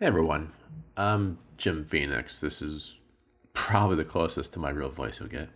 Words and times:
Hey 0.00 0.06
everyone, 0.06 0.52
I'm 0.96 1.36
Jim 1.58 1.84
Phoenix. 1.84 2.40
This 2.40 2.62
is 2.62 2.96
probably 3.52 3.96
the 3.96 4.04
closest 4.06 4.54
to 4.54 4.58
my 4.58 4.70
real 4.70 4.88
voice 4.88 5.20
you'll 5.20 5.28
get. 5.28 5.50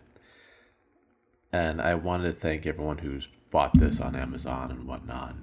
And 1.51 1.81
I 1.81 1.95
wanted 1.95 2.25
to 2.25 2.39
thank 2.39 2.67
everyone 2.67 2.99
who's 2.99 3.27
bought 3.49 3.75
this 3.75 3.99
on 3.99 4.15
Amazon 4.15 4.69
and 4.69 4.87
whatnot. 4.87 5.33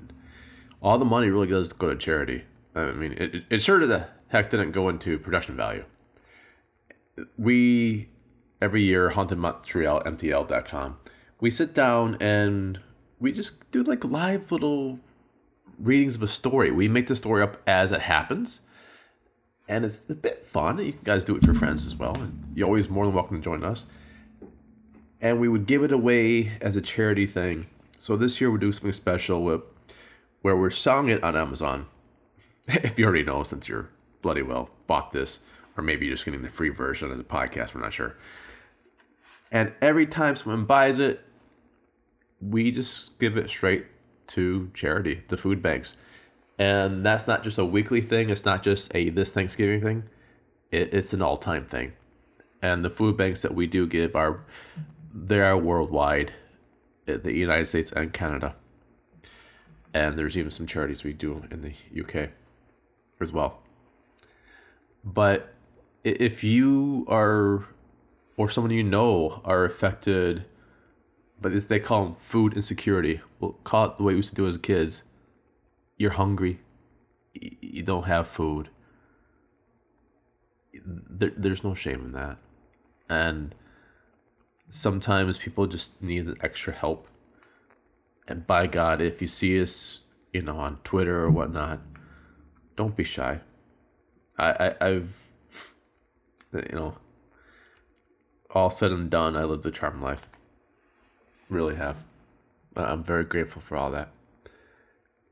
All 0.80 0.98
the 0.98 1.04
money 1.04 1.30
really 1.30 1.48
does 1.48 1.72
go 1.72 1.88
to 1.88 1.96
charity. 1.96 2.44
I 2.76 2.92
mean, 2.92 3.14
it, 3.14 3.42
it 3.50 3.58
sure 3.60 3.84
the 3.84 4.06
heck 4.28 4.50
didn't 4.50 4.70
go 4.70 4.88
into 4.88 5.19
production 5.19 5.57
value. 5.57 5.84
We, 7.37 8.09
every 8.61 8.82
year, 8.82 9.11
Haunted 9.11 9.39
Montreal, 9.39 10.05
MTL.com, 10.05 10.98
we 11.41 11.50
sit 11.50 11.75
down 11.75 12.19
and 12.21 12.79
we 13.19 13.32
just 13.32 13.69
do 13.73 13.82
like 13.82 14.05
live 14.05 14.53
little 14.53 15.00
readings 15.77 16.14
of 16.14 16.23
a 16.23 16.29
story. 16.29 16.71
We 16.71 16.87
make 16.87 17.09
the 17.09 17.16
story 17.16 17.43
up 17.43 17.61
as 17.66 17.91
it 17.91 18.03
happens. 18.03 18.61
And 19.73 19.86
it's 19.86 20.02
a 20.11 20.14
bit 20.14 20.45
fun. 20.45 20.79
You 20.84 20.92
guys 21.02 21.24
do 21.24 21.34
it 21.34 21.46
for 21.46 21.55
friends 21.55 21.87
as 21.87 21.96
well. 21.96 22.15
And 22.15 22.52
you're 22.55 22.66
always 22.66 22.91
more 22.91 23.06
than 23.06 23.15
welcome 23.15 23.38
to 23.38 23.42
join 23.42 23.65
us. 23.65 23.87
And 25.19 25.41
we 25.41 25.48
would 25.48 25.65
give 25.65 25.83
it 25.83 25.92
away 25.92 26.52
as 26.60 26.77
a 26.77 26.83
charity 26.83 27.24
thing. 27.24 27.69
So 27.98 28.15
this 28.19 28.38
year 28.38 28.51
we're 28.51 28.59
doing 28.59 28.74
something 28.74 28.93
special 28.93 29.43
with, 29.43 29.62
where 30.43 30.55
we're 30.55 30.69
selling 30.69 31.09
it 31.09 31.24
on 31.24 31.37
Amazon. 31.37 31.87
if 32.69 32.98
you 32.98 33.06
already 33.06 33.24
know, 33.24 33.43
since 33.45 33.66
you're 33.66 33.88
bloody 34.20 34.43
well 34.43 34.69
bought 34.87 35.12
this, 35.12 35.41
or 35.79 35.82
maybe 35.82 36.04
you're 36.04 36.16
just 36.16 36.27
getting 36.27 36.43
the 36.43 36.51
free 36.51 36.68
version 36.68 37.10
as 37.10 37.18
a 37.18 37.24
podcast, 37.24 37.74
we're 37.74 37.80
not 37.80 37.95
sure. 37.95 38.15
And 39.51 39.73
every 39.80 40.04
time 40.04 40.37
someone 40.37 40.66
buys 40.66 40.98
it, 40.98 41.24
we 42.43 42.73
just 42.73 43.18
give 43.18 43.38
it 43.38 43.48
straight 43.48 43.87
to 44.27 44.70
charity, 44.74 45.23
the 45.29 45.38
food 45.38 45.62
banks. 45.62 45.95
And 46.62 47.05
that's 47.05 47.27
not 47.27 47.43
just 47.43 47.59
a 47.59 47.65
weekly 47.65 48.01
thing, 48.01 48.30
it's 48.30 48.45
not 48.45 48.62
just 48.62 48.95
a 48.95 49.11
this 49.11 49.33
Thanksgiving 49.33 49.80
thing, 49.80 50.05
it, 50.71 50.95
it's 50.95 51.12
an 51.12 51.21
all 51.21 51.37
time 51.37 51.66
thing. 51.66 51.93
And 52.62 52.85
the 52.85 52.88
food 52.88 53.16
banks 53.16 53.43
that 53.43 53.52
we 53.52 53.66
do 53.66 53.85
give 53.85 54.15
are 54.15 54.45
they 55.13 55.41
are 55.41 55.59
worldwide, 55.59 56.32
eh, 57.09 57.16
the 57.16 57.35
United 57.35 57.66
States 57.66 57.91
and 57.91 58.13
Canada. 58.13 58.54
And 59.93 60.16
there's 60.16 60.37
even 60.37 60.52
some 60.52 60.69
charities 60.69 61.02
we 61.02 61.13
do 61.13 61.43
in 61.51 61.63
the 61.63 61.74
UK 62.01 62.30
as 63.21 63.32
well. 63.32 63.59
But 65.03 65.53
if 66.04 66.44
you 66.44 67.04
are, 67.09 67.65
or 68.37 68.49
someone 68.49 68.71
you 68.71 68.84
know, 68.84 69.43
are 69.44 69.65
affected, 69.65 70.44
but 71.41 71.66
they 71.66 71.81
call 71.81 72.04
them 72.04 72.16
food 72.21 72.54
insecurity. 72.54 73.21
We'll 73.41 73.59
call 73.65 73.87
it 73.87 73.97
the 73.97 74.04
way 74.04 74.12
we 74.12 74.19
used 74.19 74.28
to 74.28 74.37
do 74.37 74.47
as 74.47 74.56
kids. 74.59 75.03
You're 75.97 76.12
hungry. 76.12 76.60
You 77.34 77.82
don't 77.82 78.04
have 78.04 78.28
food. 78.28 78.69
There, 80.84 81.32
there's 81.37 81.65
no 81.65 81.75
shame 81.75 82.04
in 82.06 82.12
that. 82.12 82.38
And 83.09 83.54
sometimes 84.69 85.38
people 85.38 85.66
just 85.66 86.03
need 86.03 86.34
extra 86.41 86.72
help. 86.72 87.06
And 88.26 88.47
by 88.47 88.66
God, 88.66 89.00
if 89.00 89.20
you 89.20 89.28
see 89.28 89.60
us, 89.60 90.00
you 90.32 90.43
know, 90.43 90.56
on 90.56 90.78
Twitter 90.84 91.22
or 91.22 91.31
whatnot, 91.31 91.81
don't 92.76 92.97
be 92.97 93.04
shy. 93.04 93.41
I, 94.38 94.75
I 94.81 94.87
I've 94.87 95.15
you 96.53 96.75
know 96.75 96.97
all 98.54 98.70
said 98.70 98.93
and 98.93 99.10
done, 99.10 99.37
I 99.37 99.44
lived 99.44 99.65
a 99.66 99.70
charmed 99.70 100.03
life. 100.03 100.28
Really 101.48 101.76
have. 101.76 101.97
I'm 102.76 103.03
very 103.03 103.25
grateful 103.25 103.62
for 103.62 103.76
all 103.76 103.91
that. 103.91 104.10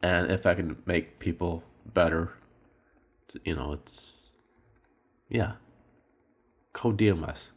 And 0.02 0.30
if 0.30 0.46
I 0.46 0.54
can 0.54 0.82
make 0.86 1.18
people 1.18 1.62
better, 1.84 2.32
you 3.44 3.54
know, 3.54 3.72
it's 3.72 4.12
yeah. 5.28 5.52
Go 6.72 6.92
DM 6.92 7.26
us. 7.26 7.50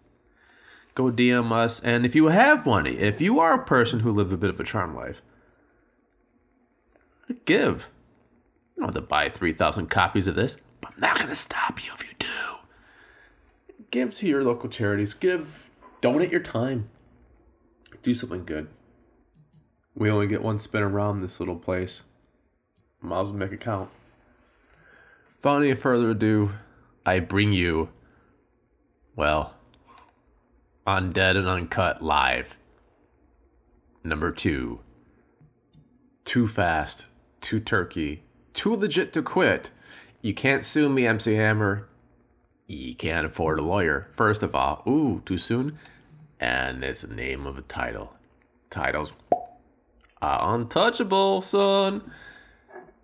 Go 0.95 1.05
DM 1.05 1.51
us, 1.51 1.79
and 1.79 2.05
if 2.05 2.15
you 2.15 2.27
have 2.27 2.67
money, 2.67 2.99
if 2.99 3.19
you 3.19 3.39
are 3.39 3.53
a 3.53 3.65
person 3.65 4.01
who 4.01 4.11
lived 4.11 4.31
a 4.31 4.37
bit 4.37 4.51
of 4.51 4.59
a 4.59 4.63
charm 4.63 4.95
life, 4.95 5.23
give. 7.45 7.89
You 8.75 8.81
don't 8.81 8.93
have 8.93 9.03
to 9.03 9.07
buy 9.07 9.29
3,000 9.29 9.87
copies 9.87 10.27
of 10.27 10.35
this, 10.35 10.57
but 10.81 10.93
I'm 10.93 10.99
not 10.99 11.27
to 11.27 11.35
stop 11.35 11.83
you 11.83 11.91
if 11.93 12.03
you 12.03 12.13
do. 12.19 12.27
Give 13.89 14.13
to 14.15 14.27
your 14.27 14.43
local 14.43 14.69
charities. 14.69 15.15
Give, 15.15 15.63
donate 16.01 16.31
your 16.31 16.41
time. 16.41 16.89
Do 18.03 18.13
something 18.13 18.45
good. 18.45 18.67
We 19.95 20.09
only 20.09 20.27
get 20.27 20.43
one 20.43 20.59
spin 20.59 20.83
around 20.83 21.21
this 21.21 21.39
little 21.39 21.55
place. 21.55 22.01
Might 23.03 23.19
as 23.19 23.29
well 23.29 23.37
make 23.37 23.51
it 23.51 23.59
count. 23.59 23.89
Without 25.37 25.61
any 25.61 25.75
further 25.75 26.11
ado, 26.11 26.51
I 27.05 27.19
bring 27.19 27.51
you, 27.51 27.89
well, 29.13 29.55
Undead 30.87 31.35
and 31.35 31.47
Uncut 31.47 32.01
Live. 32.01 32.55
Number 34.05 34.31
two. 34.31 34.79
Too 36.23 36.47
fast, 36.47 37.07
too 37.41 37.59
turkey, 37.59 38.23
too 38.53 38.73
legit 38.73 39.11
to 39.13 39.21
quit. 39.21 39.71
You 40.21 40.33
can't 40.33 40.63
sue 40.63 40.87
me, 40.87 41.05
MC 41.05 41.33
Hammer. 41.33 41.89
You 42.67 42.95
can't 42.95 43.27
afford 43.27 43.59
a 43.59 43.63
lawyer. 43.63 44.07
First 44.15 44.43
of 44.43 44.55
all, 44.55 44.81
ooh, 44.87 45.21
too 45.25 45.37
soon. 45.37 45.77
And 46.39 46.81
it's 46.85 47.01
the 47.01 47.13
name 47.13 47.45
of 47.45 47.57
a 47.57 47.61
title. 47.63 48.13
Titles 48.69 49.11
are 50.21 50.55
untouchable, 50.55 51.41
son. 51.41 52.09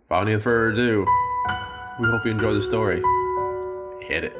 Without 0.10 0.28
any 0.28 0.40
further 0.40 0.70
ado, 0.70 1.06
we 2.00 2.08
hope 2.10 2.26
you 2.26 2.32
enjoy 2.32 2.52
the 2.54 2.64
story. 2.64 2.96
Hit 4.02 4.24
it. 4.24 4.36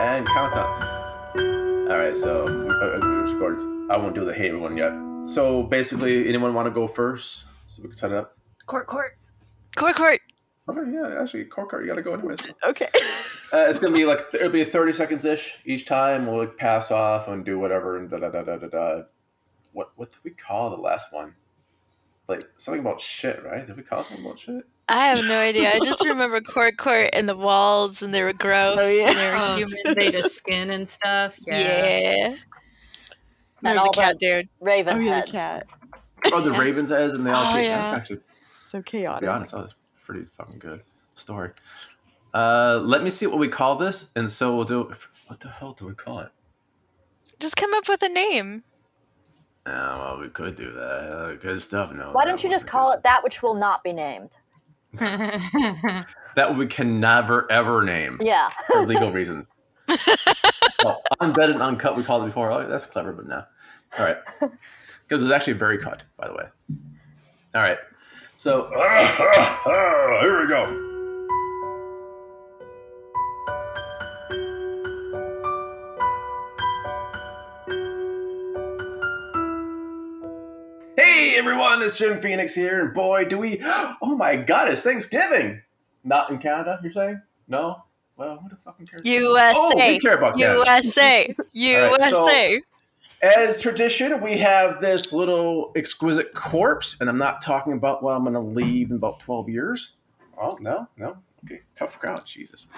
And 0.00 0.26
countdown. 0.26 0.82
All 1.88 1.96
right, 1.96 2.16
so 2.16 2.48
uh, 2.48 3.94
I 3.94 3.96
won't 3.96 4.16
do 4.16 4.24
the 4.24 4.34
hate 4.34 4.52
one 4.52 4.76
yet. 4.76 4.92
So 5.26 5.62
basically, 5.62 6.28
anyone 6.28 6.54
want 6.54 6.66
to 6.66 6.72
go 6.72 6.88
first 6.88 7.44
so 7.68 7.82
we 7.82 7.88
can 7.90 7.96
set 7.96 8.10
it 8.10 8.16
up? 8.16 8.36
Court, 8.66 8.88
court. 8.88 9.16
Court, 9.76 9.94
court. 9.94 10.20
Okay, 10.68 10.90
yeah, 10.92 11.20
actually, 11.22 11.44
court 11.44 11.70
court. 11.70 11.84
you 11.84 11.88
gotta 11.88 12.02
go 12.02 12.14
anyways. 12.14 12.52
Okay. 12.64 12.88
Uh, 13.54 13.66
it's 13.68 13.78
gonna 13.78 13.94
be 13.94 14.06
like 14.06 14.20
it'll 14.32 14.48
be 14.48 14.64
thirty 14.64 14.94
seconds 14.94 15.26
ish 15.26 15.58
each 15.66 15.84
time. 15.84 16.26
We'll 16.26 16.38
like 16.38 16.56
pass 16.56 16.90
off 16.90 17.28
and 17.28 17.44
do 17.44 17.58
whatever 17.58 17.98
and 17.98 18.08
da 18.08 18.16
da 18.16 18.30
da 18.30 18.42
da 18.42 18.56
da 18.56 18.66
da. 18.66 19.02
What 19.74 19.92
what 19.96 20.10
did 20.10 20.24
we 20.24 20.30
call 20.30 20.70
the 20.70 20.78
last 20.78 21.12
one? 21.12 21.34
Like 22.28 22.44
something 22.56 22.80
about 22.80 23.00
shit, 23.00 23.42
right? 23.44 23.66
Did 23.66 23.76
we 23.76 23.82
call 23.82 24.04
something 24.04 24.24
about 24.24 24.38
shit? 24.38 24.64
I 24.88 25.06
have 25.08 25.24
no 25.24 25.38
idea. 25.38 25.70
I 25.72 25.78
just 25.80 26.04
remember 26.06 26.40
court, 26.40 26.76
court, 26.76 27.10
and 27.12 27.28
the 27.28 27.36
walls, 27.36 28.02
and 28.02 28.12
they 28.14 28.22
were 28.22 28.32
gross, 28.38 28.78
Oh, 28.78 28.88
yeah. 28.90 29.08
and 29.08 29.16
they 29.18 29.30
were 29.30 29.36
Oh, 29.38 29.56
human. 29.56 29.78
made 29.96 30.14
of 30.14 30.30
skin 30.30 30.70
and 30.70 30.88
stuff. 30.88 31.36
Yeah. 31.46 31.58
Yeah. 31.58 32.34
There's 33.62 33.84
a 33.84 33.90
cat, 33.90 34.18
dude. 34.18 34.48
Raven 34.60 34.98
Oh, 34.98 35.00
yeah, 35.00 35.10
the 35.10 35.14
heads. 35.16 35.32
cat. 35.32 35.66
Oh, 36.32 36.40
the 36.40 36.52
Ravens 36.60 36.90
as 36.92 37.14
and 37.14 37.26
they 37.26 37.30
all. 37.30 37.54
Oh, 37.54 37.58
yeah. 37.58 37.76
That's 37.78 37.96
actually 37.96 38.20
So 38.56 38.78
to 38.78 38.84
chaotic. 38.84 39.20
be 39.22 39.26
honest, 39.28 39.52
that 39.52 39.58
was 39.64 39.74
pretty 40.04 40.26
fucking 40.36 40.58
good 40.58 40.82
story. 41.14 41.50
Uh, 42.34 42.80
let 42.82 43.02
me 43.04 43.10
see 43.10 43.26
what 43.26 43.38
we 43.38 43.48
call 43.48 43.76
this, 43.76 44.10
and 44.16 44.30
so 44.30 44.54
we'll 44.54 44.64
do. 44.64 44.92
What 45.28 45.40
the 45.40 45.48
hell 45.48 45.74
do 45.78 45.86
we 45.86 45.94
call 45.94 46.20
it? 46.20 46.30
Just 47.38 47.56
come 47.56 47.72
up 47.74 47.88
with 47.88 48.02
a 48.02 48.08
name. 48.08 48.64
Oh, 49.66 49.98
well, 49.98 50.18
we 50.20 50.28
could 50.28 50.56
do 50.56 50.72
that. 50.72 50.80
Uh, 50.80 51.34
good 51.36 51.60
stuff. 51.62 51.92
No. 51.92 52.10
Why 52.12 52.24
don't 52.24 52.42
you 52.42 52.50
just 52.50 52.66
call 52.66 52.90
it 52.92 53.02
that 53.04 53.22
which 53.22 53.42
will 53.42 53.54
not 53.54 53.84
be 53.84 53.92
named? 53.92 54.30
that 54.98 56.54
we 56.56 56.66
can 56.66 57.00
never 57.00 57.50
ever 57.50 57.82
name 57.82 58.18
Yeah. 58.20 58.50
for 58.66 58.84
legal 58.86 59.10
reasons? 59.18 59.46
well, 60.84 61.02
undead 61.20 61.50
and 61.50 61.62
uncut, 61.62 61.96
we 61.96 62.02
called 62.02 62.24
it 62.24 62.26
before. 62.26 62.50
Oh, 62.50 62.62
that's 62.62 62.86
clever, 62.86 63.12
but 63.12 63.26
no. 63.26 63.42
All 63.98 64.04
right, 64.06 64.16
because 65.06 65.22
it's 65.22 65.30
actually 65.32 65.52
very 65.54 65.78
cut, 65.78 66.04
by 66.18 66.28
the 66.28 66.34
way. 66.34 66.44
All 67.54 67.62
right, 67.62 67.78
so 68.36 68.66
here 70.22 70.40
we 70.40 70.46
go. 70.48 70.91
Everyone, 81.42 81.82
it's 81.82 81.98
Jim 81.98 82.20
Phoenix 82.20 82.54
here, 82.54 82.80
and 82.84 82.94
boy, 82.94 83.24
do 83.24 83.36
we! 83.36 83.58
Oh 84.00 84.14
my 84.16 84.36
God, 84.36 84.68
it's 84.68 84.82
Thanksgiving. 84.82 85.60
Not 86.04 86.30
in 86.30 86.38
Canada, 86.38 86.78
you're 86.84 86.92
saying? 86.92 87.20
No. 87.48 87.82
Well, 88.16 88.38
who 88.40 88.48
the 88.48 88.54
fucking 88.64 88.86
cares? 88.86 89.04
USA. 89.04 89.52
Oh, 89.56 89.72
we 89.76 89.98
care 89.98 90.16
about 90.16 90.38
Canada. 90.38 90.62
USA. 90.64 91.34
right, 91.38 92.00
so- 92.00 92.28
USA. 92.28 92.62
As 93.24 93.60
tradition, 93.60 94.20
we 94.20 94.38
have 94.38 94.80
this 94.80 95.12
little 95.12 95.72
exquisite 95.74 96.32
corpse, 96.32 96.96
and 97.00 97.10
I'm 97.10 97.18
not 97.18 97.42
talking 97.42 97.72
about 97.72 98.04
what 98.04 98.14
I'm 98.14 98.22
going 98.22 98.34
to 98.34 98.40
leave 98.40 98.90
in 98.90 98.96
about 98.96 99.18
12 99.18 99.48
years. 99.48 99.94
Oh, 100.40 100.56
no, 100.60 100.86
no. 100.96 101.16
Okay, 101.44 101.62
tough 101.74 101.98
crowd, 101.98 102.24
Jesus. 102.24 102.68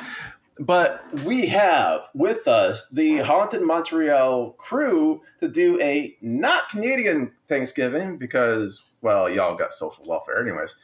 But 0.61 1.05
we 1.25 1.47
have 1.47 2.03
with 2.15 2.47
us 2.47 2.87
the 2.93 3.19
Haunted 3.19 3.63
Montreal 3.63 4.53
crew 4.53 5.21
to 5.41 5.49
do 5.49 5.81
a 5.81 6.17
not 6.21 6.69
Canadian 6.69 7.33
Thanksgiving 7.49 8.19
because, 8.19 8.83
well, 9.03 9.29
y'all 9.29 9.57
got 9.57 9.73
social 9.73 10.05
welfare 10.07 10.41
anyways, 10.41 10.77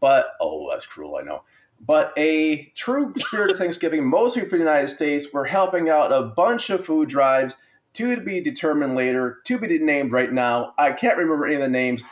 but 0.00 0.32
oh, 0.40 0.68
that's 0.70 0.86
cruel, 0.86 1.16
I 1.16 1.22
know. 1.22 1.42
But 1.80 2.12
a 2.16 2.72
true 2.74 3.12
spirit 3.18 3.50
of 3.50 3.58
Thanksgiving, 3.58 4.06
mostly 4.06 4.42
for 4.42 4.56
the 4.56 4.64
United 4.64 4.88
States, 4.88 5.26
we're 5.32 5.44
helping 5.44 5.90
out 5.90 6.10
a 6.10 6.22
bunch 6.22 6.70
of 6.70 6.84
food 6.84 7.10
drives 7.10 7.56
to 7.94 8.16
be 8.20 8.40
determined 8.40 8.94
later, 8.94 9.38
to 9.44 9.58
be 9.58 9.78
named 9.78 10.12
right 10.12 10.32
now. 10.32 10.72
I 10.78 10.92
can't 10.92 11.18
remember 11.18 11.46
any 11.46 11.56
of 11.56 11.60
the 11.60 11.68
names. 11.68 12.02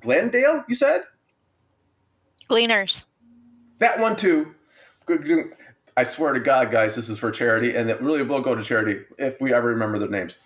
Glendale, 0.00 0.64
you 0.68 0.74
said? 0.74 1.04
Gleaners. 2.48 3.04
That 3.78 3.98
one 3.98 4.16
too. 4.16 4.54
I 5.96 6.02
swear 6.02 6.32
to 6.34 6.40
God, 6.40 6.70
guys, 6.70 6.94
this 6.94 7.08
is 7.08 7.18
for 7.18 7.30
charity, 7.30 7.74
and 7.74 7.88
it 7.88 8.00
really 8.02 8.22
will 8.22 8.42
go 8.42 8.54
to 8.54 8.62
charity 8.62 9.04
if 9.18 9.40
we 9.40 9.54
ever 9.54 9.68
remember 9.68 9.98
their 9.98 10.08
names. 10.08 10.38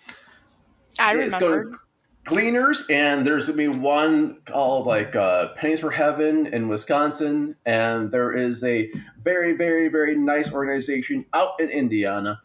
I 0.99 1.15
It's 1.15 1.33
remember. 1.33 1.81
Gleaners, 2.23 2.83
and 2.89 3.25
there's 3.25 3.47
gonna 3.47 3.57
be 3.57 3.67
one 3.67 4.37
called 4.45 4.85
like 4.85 5.15
uh, 5.15 5.49
Pennies 5.55 5.79
for 5.79 5.89
Heaven 5.89 6.45
in 6.47 6.67
Wisconsin, 6.67 7.55
and 7.65 8.11
there 8.11 8.31
is 8.31 8.63
a 8.63 8.91
very, 9.23 9.53
very, 9.53 9.87
very 9.87 10.15
nice 10.15 10.53
organization 10.53 11.25
out 11.33 11.59
in 11.59 11.69
Indiana 11.69 12.39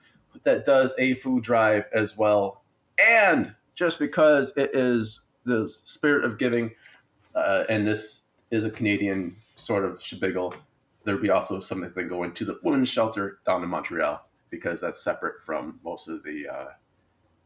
that 0.44 0.64
does 0.64 0.94
a 0.98 1.14
food 1.14 1.42
drive 1.44 1.84
as 1.92 2.16
well. 2.16 2.64
And 2.98 3.54
just 3.74 3.98
because 3.98 4.52
it 4.56 4.70
is 4.74 5.20
the 5.44 5.68
spirit 5.68 6.24
of 6.24 6.38
giving, 6.38 6.72
uh, 7.34 7.64
and 7.68 7.86
this 7.86 8.22
is 8.50 8.64
a 8.64 8.70
Canadian 8.70 9.36
sort 9.56 9.84
of 9.84 9.98
shabiggle, 9.98 10.54
there'd 11.06 11.22
be 11.22 11.30
also 11.30 11.60
something 11.60 12.08
going 12.08 12.32
to 12.32 12.44
the 12.44 12.58
women's 12.62 12.88
shelter 12.88 13.38
down 13.46 13.62
in 13.62 13.70
Montreal 13.70 14.28
because 14.50 14.80
that's 14.80 15.02
separate 15.02 15.42
from 15.42 15.80
most 15.82 16.08
of 16.08 16.22
the. 16.22 16.48
Uh, 16.48 16.66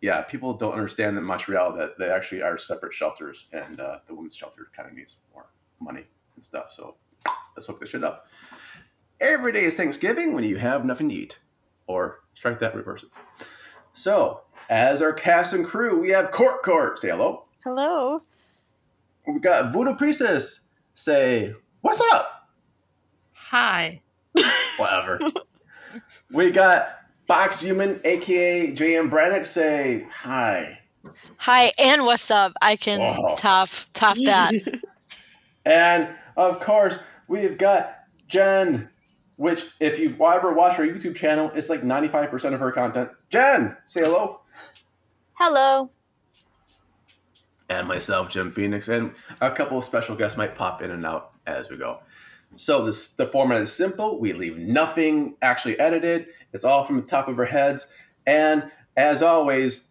yeah, 0.01 0.23
people 0.23 0.55
don't 0.55 0.73
understand 0.73 1.17
that 1.17 1.23
Montreal 1.23 1.75
that 1.77 1.99
they 1.99 2.09
actually 2.09 2.41
are 2.41 2.57
separate 2.57 2.95
shelters, 2.95 3.47
and 3.53 3.79
uh, 3.79 3.99
the 4.09 4.15
women's 4.15 4.35
shelter 4.35 4.69
kind 4.75 4.89
of 4.89 4.95
needs 4.95 5.19
more 5.33 5.51
money 5.79 6.07
and 6.35 6.45
stuff. 6.45 6.73
So 6.73 6.97
let's 7.55 7.67
hook 7.67 7.81
this 7.81 7.91
shit 7.91 8.03
up. 8.03 8.27
Every 9.21 9.53
day 9.53 9.65
is 9.65 9.77
Thanksgiving 9.77 10.33
when 10.33 10.43
you 10.45 10.57
have 10.57 10.87
nothing 10.87 11.11
to 11.11 11.15
eat, 11.15 11.39
or 11.87 12.21
strike 12.35 12.59
that, 12.61 12.75
reverse 12.75 13.03
it. 13.03 13.11
So, 13.93 14.43
as 14.71 15.03
our 15.03 15.13
cast 15.13 15.53
and 15.53 15.67
crew, 15.67 16.01
we 16.01 16.09
have 16.11 16.31
Court 16.31 16.63
Court. 16.63 16.99
Say 16.99 17.11
hello. 17.11 17.45
Hello. 17.63 18.23
We 19.27 19.39
got 19.39 19.71
Voodoo 19.75 19.97
Priestess. 19.97 20.61
Say 20.95 21.53
what's 21.83 22.01
up. 22.13 22.40
Hi. 23.49 24.01
Whatever. 24.77 25.19
we 26.33 26.51
got 26.51 26.99
Box 27.27 27.61
Human, 27.61 28.01
aka 28.05 28.73
JM 28.73 29.11
Brannick. 29.11 29.47
Say 29.47 30.07
hi. 30.11 30.79
Hi, 31.39 31.73
and 31.83 32.05
what's 32.05 32.31
up? 32.31 32.53
I 32.63 32.77
can 32.77 33.01
Wow. 33.01 33.35
top 33.37 33.69
top 33.93 34.17
that. 34.25 34.53
And 35.67 36.09
of 36.39 36.59
course, 36.61 37.01
we've 37.29 37.59
got 37.59 38.05
Jen, 38.29 38.89
which, 39.37 39.67
if 39.79 39.99
you've 39.99 40.19
ever 40.19 40.55
watched 40.55 40.77
her 40.79 40.87
YouTube 40.87 41.15
channel, 41.17 41.51
it's 41.55 41.69
like 41.69 41.83
95% 41.83 42.55
of 42.55 42.61
her 42.61 42.73
content. 42.73 43.11
Jen, 43.29 43.77
say 43.85 44.01
hello. 44.01 44.41
Hello. 45.35 45.91
And 47.69 47.87
myself, 47.87 48.31
Jim 48.31 48.51
Phoenix, 48.51 48.89
and 48.89 49.13
a 49.43 49.51
couple 49.51 49.77
of 49.77 49.85
special 49.85 50.17
guests 50.17 50.39
might 50.39 50.55
pop 50.55 50.81
in 50.81 50.91
and 50.93 51.05
out 51.05 51.33
as 51.47 51.69
we 51.69 51.77
go. 51.77 52.01
So 52.57 52.85
this 52.85 53.09
the 53.13 53.27
format 53.27 53.63
is 53.63 53.73
simple. 53.73 54.21
We 54.21 54.33
leave 54.33 54.59
nothing 54.59 55.37
actually 55.43 55.79
edited. 55.79 56.31
It's 56.53 56.65
all 56.65 56.85
from 56.85 56.97
the 56.97 57.07
top 57.07 57.29
of 57.29 57.39
our 57.39 57.45
heads. 57.45 57.87
And 58.27 58.71
as 58.97 59.23
always, 59.23 59.85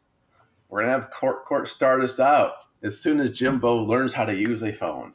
we're 0.68 0.82
gonna 0.82 0.92
have 0.92 1.12
Court 1.12 1.46
Court 1.46 1.68
start 1.68 2.02
us 2.02 2.20
out 2.20 2.66
as 2.84 3.00
soon 3.00 3.20
as 3.20 3.32
Jimbo 3.32 3.84
learns 3.84 4.14
how 4.14 4.26
to 4.26 4.36
use 4.36 4.62
a 4.64 4.72
phone. 4.72 5.14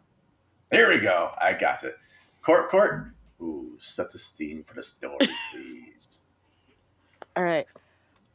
Here 0.70 0.88
we 0.88 1.00
go. 1.00 1.31
I 1.41 1.52
got 1.55 1.85
it. 1.85 1.96
Court 2.43 2.70
Court. 2.70 3.12
Ooh, 3.41 3.76
set 3.79 4.11
the 4.11 4.19
scene 4.19 4.64
for 4.64 4.75
the 4.75 4.82
story, 4.82 5.19
please. 5.52 6.20
All 7.37 7.44
right. 7.44 7.67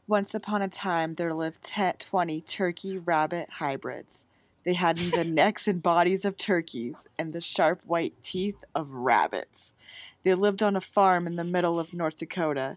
Once 0.06 0.34
upon 0.34 0.62
a 0.62 0.68
time, 0.68 1.14
there 1.14 1.32
lived 1.32 1.62
te- 1.62 1.92
20 1.98 2.40
turkey 2.42 2.98
rabbit 2.98 3.48
hybrids. 3.50 4.26
They 4.70 4.74
had 4.74 4.98
the 4.98 5.24
necks 5.24 5.66
and 5.66 5.82
bodies 5.82 6.24
of 6.24 6.36
turkeys 6.36 7.04
and 7.18 7.32
the 7.32 7.40
sharp 7.40 7.80
white 7.84 8.14
teeth 8.22 8.54
of 8.72 8.88
rabbits. 8.88 9.74
They 10.22 10.34
lived 10.34 10.62
on 10.62 10.76
a 10.76 10.80
farm 10.80 11.26
in 11.26 11.34
the 11.34 11.42
middle 11.42 11.80
of 11.80 11.92
North 11.92 12.18
Dakota, 12.18 12.76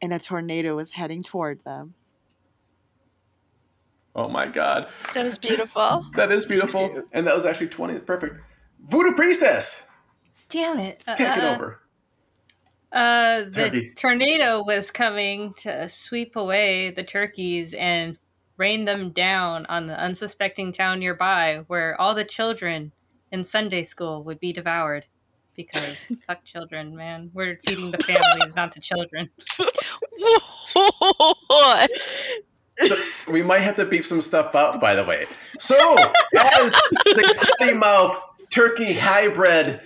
and 0.00 0.12
a 0.12 0.20
tornado 0.20 0.76
was 0.76 0.92
heading 0.92 1.20
toward 1.20 1.64
them. 1.64 1.94
Oh 4.14 4.28
my 4.28 4.46
god. 4.46 4.88
That 5.14 5.24
was 5.24 5.36
beautiful. 5.36 6.06
That 6.14 6.30
is 6.30 6.46
beautiful. 6.46 7.02
And 7.10 7.26
that 7.26 7.34
was 7.34 7.44
actually 7.44 7.70
20. 7.70 7.98
Perfect. 7.98 8.36
Voodoo 8.86 9.16
Priestess, 9.16 9.82
Damn 10.48 10.78
it. 10.78 11.02
Uh, 11.08 11.16
take 11.16 11.38
it 11.38 11.42
uh, 11.42 11.54
over. 11.56 11.80
Uh, 12.92 13.40
the 13.46 13.50
Turkey. 13.50 13.92
tornado 13.96 14.62
was 14.62 14.92
coming 14.92 15.54
to 15.54 15.88
sweep 15.88 16.36
away 16.36 16.90
the 16.90 17.02
turkeys 17.02 17.74
and 17.74 18.16
rain 18.56 18.84
them 18.84 19.10
down 19.10 19.66
on 19.66 19.86
the 19.86 19.98
unsuspecting 19.98 20.72
town 20.72 20.98
nearby 20.98 21.64
where 21.66 22.00
all 22.00 22.14
the 22.14 22.24
children 22.24 22.92
in 23.30 23.44
Sunday 23.44 23.82
school 23.82 24.22
would 24.24 24.38
be 24.38 24.52
devoured. 24.52 25.06
Because 25.54 26.12
fuck 26.26 26.44
children, 26.44 26.96
man. 26.96 27.30
We're 27.34 27.58
feeding 27.66 27.90
the 27.90 27.98
families, 27.98 28.56
not 28.56 28.74
the 28.74 28.80
children. 28.80 29.24
what? 31.46 31.90
So, 32.78 32.96
we 33.30 33.42
might 33.42 33.60
have 33.60 33.76
to 33.76 33.84
beep 33.84 34.06
some 34.06 34.22
stuff 34.22 34.54
out, 34.54 34.80
by 34.80 34.94
the 34.94 35.04
way. 35.04 35.26
So, 35.58 35.76
as 36.38 36.72
the 36.72 37.54
potty 37.58 37.74
mouth 37.74 38.18
turkey 38.50 38.94
hybrid, 38.94 39.80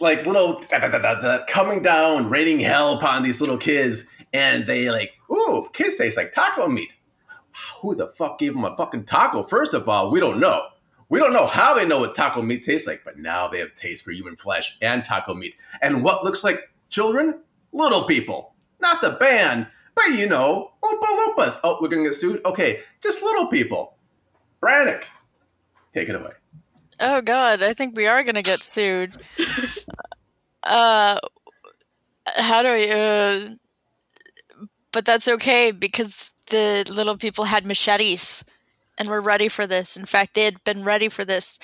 like 0.00 0.26
little 0.26 0.60
da, 0.62 0.78
da, 0.78 0.88
da, 0.88 0.98
da, 0.98 1.14
da, 1.16 1.44
coming 1.46 1.82
down, 1.82 2.30
raining 2.30 2.60
hell 2.60 2.96
upon 2.96 3.22
these 3.22 3.40
little 3.40 3.58
kids, 3.58 4.04
and 4.32 4.66
they 4.66 4.90
like, 4.90 5.12
ooh, 5.30 5.68
kids 5.72 5.96
taste 5.96 6.16
like 6.16 6.32
taco 6.32 6.68
meat. 6.68 6.92
Who 7.84 7.94
the 7.94 8.08
fuck 8.16 8.38
gave 8.38 8.54
them 8.54 8.64
a 8.64 8.74
fucking 8.74 9.04
taco? 9.04 9.42
First 9.42 9.74
of 9.74 9.90
all, 9.90 10.10
we 10.10 10.18
don't 10.18 10.40
know. 10.40 10.68
We 11.10 11.18
don't 11.18 11.34
know 11.34 11.44
how 11.44 11.74
they 11.74 11.84
know 11.84 12.00
what 12.00 12.14
taco 12.14 12.40
meat 12.40 12.62
tastes 12.62 12.88
like, 12.88 13.04
but 13.04 13.18
now 13.18 13.46
they 13.46 13.58
have 13.58 13.74
taste 13.74 14.04
for 14.04 14.10
human 14.10 14.36
flesh 14.36 14.78
and 14.80 15.04
taco 15.04 15.34
meat. 15.34 15.54
And 15.82 16.02
what 16.02 16.24
looks 16.24 16.42
like 16.42 16.70
children? 16.88 17.40
Little 17.72 18.04
people. 18.04 18.54
Not 18.80 19.02
the 19.02 19.10
band, 19.10 19.66
but 19.94 20.06
you 20.06 20.26
know, 20.26 20.72
Oompa 20.82 21.04
Loompas. 21.04 21.60
Oh, 21.62 21.76
we're 21.82 21.88
gonna 21.88 22.04
get 22.04 22.14
sued? 22.14 22.40
Okay, 22.46 22.80
just 23.02 23.22
little 23.22 23.48
people. 23.48 23.98
Brannick, 24.62 25.04
take 25.92 26.08
it 26.08 26.14
away. 26.14 26.32
Oh 27.00 27.20
God, 27.20 27.62
I 27.62 27.74
think 27.74 27.94
we 27.94 28.06
are 28.06 28.22
gonna 28.22 28.42
get 28.42 28.62
sued. 28.62 29.20
Uh, 30.66 31.18
how 32.36 32.62
do 32.62 32.68
I. 32.68 32.88
Uh, 32.88 34.66
but 34.90 35.04
that's 35.04 35.28
okay 35.28 35.72
because 35.72 36.33
the 36.46 36.84
little 36.94 37.16
people 37.16 37.44
had 37.44 37.66
machetes 37.66 38.44
and 38.98 39.08
were 39.08 39.20
ready 39.20 39.48
for 39.48 39.66
this. 39.66 39.96
In 39.96 40.04
fact, 40.04 40.34
they 40.34 40.44
had 40.44 40.62
been 40.64 40.84
ready 40.84 41.08
for 41.08 41.24
this 41.24 41.58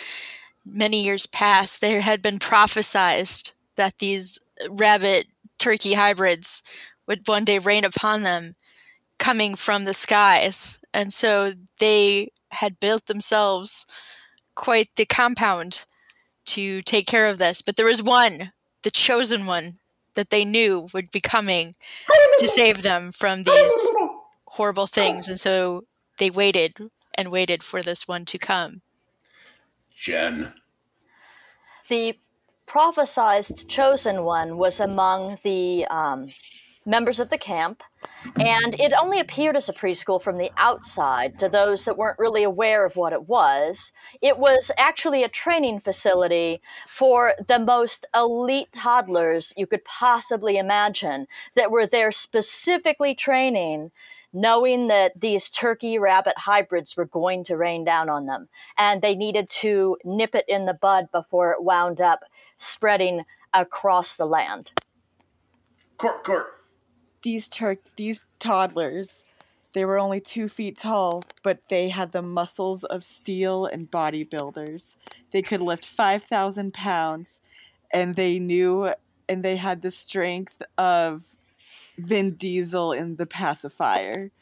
many 0.64 1.04
years 1.04 1.26
past. 1.26 1.80
There 1.80 2.00
had 2.00 2.22
been 2.22 2.38
prophesized 2.38 3.52
that 3.76 3.98
these 3.98 4.40
rabbit 4.68 5.26
turkey 5.58 5.94
hybrids 5.94 6.62
would 7.06 7.26
one 7.26 7.44
day 7.44 7.58
rain 7.58 7.84
upon 7.84 8.22
them 8.22 8.54
coming 9.18 9.54
from 9.54 9.84
the 9.84 9.94
skies. 9.94 10.78
And 10.92 11.12
so 11.12 11.52
they 11.78 12.32
had 12.50 12.80
built 12.80 13.06
themselves 13.06 13.86
quite 14.54 14.88
the 14.96 15.06
compound 15.06 15.84
to 16.46 16.82
take 16.82 17.06
care 17.06 17.26
of 17.26 17.38
this. 17.38 17.62
But 17.62 17.76
there 17.76 17.86
was 17.86 18.02
one, 18.02 18.52
the 18.82 18.90
chosen 18.90 19.46
one, 19.46 19.78
that 20.14 20.30
they 20.30 20.44
knew 20.44 20.88
would 20.92 21.10
be 21.10 21.20
coming 21.20 21.76
to 22.38 22.48
save 22.48 22.82
them 22.82 23.12
from 23.12 23.44
these 23.44 23.96
horrible 24.50 24.86
things. 24.86 25.28
And 25.28 25.38
so 25.38 25.84
they 26.18 26.30
waited 26.30 26.76
and 27.14 27.30
waited 27.30 27.62
for 27.62 27.82
this 27.82 28.08
one 28.08 28.24
to 28.26 28.38
come. 28.38 28.82
Jen. 29.94 30.52
The 31.88 32.18
prophesized 32.66 33.68
chosen 33.68 34.22
one 34.24 34.56
was 34.56 34.80
among 34.80 35.36
the 35.42 35.86
um, 35.86 36.28
members 36.86 37.20
of 37.20 37.28
the 37.28 37.38
camp, 37.38 37.82
and 38.36 38.78
it 38.80 38.92
only 38.98 39.20
appeared 39.20 39.56
as 39.56 39.68
a 39.68 39.72
preschool 39.72 40.22
from 40.22 40.38
the 40.38 40.50
outside 40.56 41.38
to 41.38 41.48
those 41.48 41.84
that 41.84 41.96
weren't 41.96 42.18
really 42.18 42.42
aware 42.42 42.84
of 42.84 42.96
what 42.96 43.12
it 43.12 43.28
was. 43.28 43.92
It 44.22 44.38
was 44.38 44.70
actually 44.78 45.22
a 45.22 45.28
training 45.28 45.80
facility 45.80 46.60
for 46.86 47.34
the 47.46 47.58
most 47.58 48.06
elite 48.14 48.72
toddlers 48.72 49.52
you 49.56 49.66
could 49.66 49.84
possibly 49.84 50.56
imagine 50.56 51.26
that 51.56 51.70
were 51.70 51.86
there 51.86 52.12
specifically 52.12 53.14
training 53.14 53.90
knowing 54.32 54.88
that 54.88 55.20
these 55.20 55.50
turkey 55.50 55.98
rabbit 55.98 56.34
hybrids 56.36 56.96
were 56.96 57.06
going 57.06 57.44
to 57.44 57.56
rain 57.56 57.84
down 57.84 58.08
on 58.08 58.26
them 58.26 58.48
and 58.78 59.02
they 59.02 59.14
needed 59.14 59.48
to 59.50 59.96
nip 60.04 60.34
it 60.34 60.44
in 60.48 60.66
the 60.66 60.74
bud 60.74 61.08
before 61.12 61.52
it 61.52 61.62
wound 61.62 62.00
up 62.00 62.20
spreading 62.58 63.24
across 63.52 64.16
the 64.16 64.26
land. 64.26 64.70
Court, 65.98 66.22
court. 66.24 66.46
These 67.22 67.48
turk 67.48 67.80
these 67.96 68.24
toddlers, 68.38 69.24
they 69.74 69.84
were 69.84 69.98
only 69.98 70.20
two 70.20 70.48
feet 70.48 70.78
tall, 70.78 71.22
but 71.42 71.60
they 71.68 71.90
had 71.90 72.12
the 72.12 72.22
muscles 72.22 72.84
of 72.84 73.02
steel 73.02 73.66
and 73.66 73.90
bodybuilders. 73.90 74.96
They 75.30 75.42
could 75.42 75.60
lift 75.60 75.84
five 75.84 76.22
thousand 76.22 76.72
pounds, 76.72 77.42
and 77.92 78.14
they 78.14 78.38
knew 78.38 78.92
and 79.28 79.44
they 79.44 79.56
had 79.56 79.82
the 79.82 79.90
strength 79.90 80.62
of 80.78 81.36
Vin 82.06 82.34
Diesel 82.34 82.92
in 82.92 83.16
the 83.16 83.26
pacifier. 83.26 84.30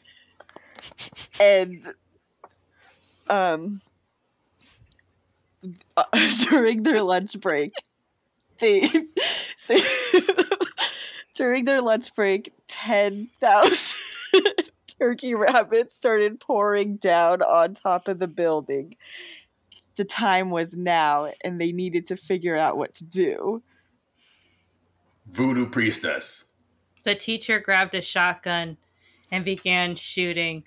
And 1.41 1.75
um 3.29 3.81
uh, 5.97 6.03
during 6.49 6.83
their 6.83 7.01
lunch 7.03 7.39
break, 7.39 7.73
they, 8.59 8.81
they 9.67 9.81
during 11.35 11.65
their 11.65 11.81
lunch 11.81 12.13
break, 12.13 12.53
10,000 12.67 13.77
turkey 14.99 15.33
rabbits 15.35 15.93
started 15.93 16.39
pouring 16.39 16.97
down 16.97 17.41
on 17.41 17.73
top 17.73 18.07
of 18.07 18.19
the 18.19 18.27
building. 18.27 18.95
The 19.95 20.05
time 20.05 20.49
was 20.49 20.75
now, 20.75 21.31
and 21.43 21.59
they 21.59 21.71
needed 21.71 22.05
to 22.07 22.15
figure 22.15 22.57
out 22.57 22.77
what 22.77 22.93
to 22.95 23.03
do. 23.03 23.61
Voodoo 25.27 25.67
priestess. 25.69 26.45
The 27.09 27.15
teacher 27.15 27.59
grabbed 27.59 27.95
a 27.95 28.03
shotgun 28.03 28.77
and 29.31 29.43
began 29.43 29.95
shooting. 29.95 30.65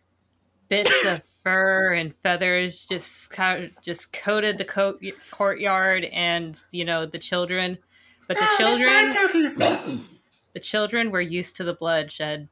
Bits 0.68 1.04
of 1.06 1.22
fur 1.44 1.92
and 1.92 2.16
feathers 2.24 2.84
just 2.84 3.30
co- 3.30 3.68
just 3.80 4.12
coated 4.12 4.58
the 4.58 4.64
co- 4.64 4.98
courtyard 5.30 6.02
and 6.06 6.58
you 6.72 6.84
know 6.84 7.06
the 7.06 7.20
children. 7.20 7.78
But 8.26 8.38
the 8.38 8.48
children, 8.58 9.12
the 10.52 10.58
children 10.60 11.12
were 11.12 11.20
used 11.20 11.54
to 11.58 11.64
the 11.64 11.74
bloodshed. 11.74 12.48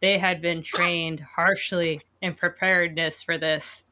They 0.00 0.18
had 0.18 0.42
been 0.42 0.64
trained 0.64 1.20
harshly 1.20 2.00
in 2.20 2.34
preparedness 2.34 3.22
for 3.22 3.38
this. 3.38 3.84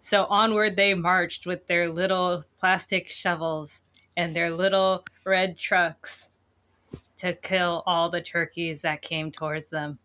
So 0.00 0.24
onward 0.24 0.74
they 0.74 0.94
marched 0.94 1.46
with 1.46 1.68
their 1.68 1.88
little 1.88 2.42
plastic 2.58 3.06
shovels 3.06 3.84
and 4.16 4.34
their 4.34 4.50
little 4.50 5.04
red 5.24 5.56
trucks 5.56 6.30
to 7.22 7.32
kill 7.34 7.84
all 7.86 8.10
the 8.10 8.20
turkeys 8.20 8.82
that 8.82 9.00
came 9.00 9.30
towards 9.30 9.70
them. 9.70 9.96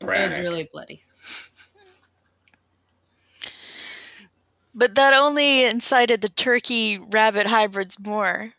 It 0.00 0.06
was 0.06 0.38
really 0.38 0.68
bloody. 0.72 1.02
But 4.72 4.94
that 4.94 5.14
only 5.14 5.64
incited 5.64 6.20
the 6.20 6.28
turkey 6.28 6.96
rabbit 6.96 7.48
hybrids 7.48 7.98
more 7.98 8.52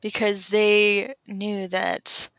because 0.00 0.48
they 0.48 1.14
knew 1.26 1.68
that 1.68 2.30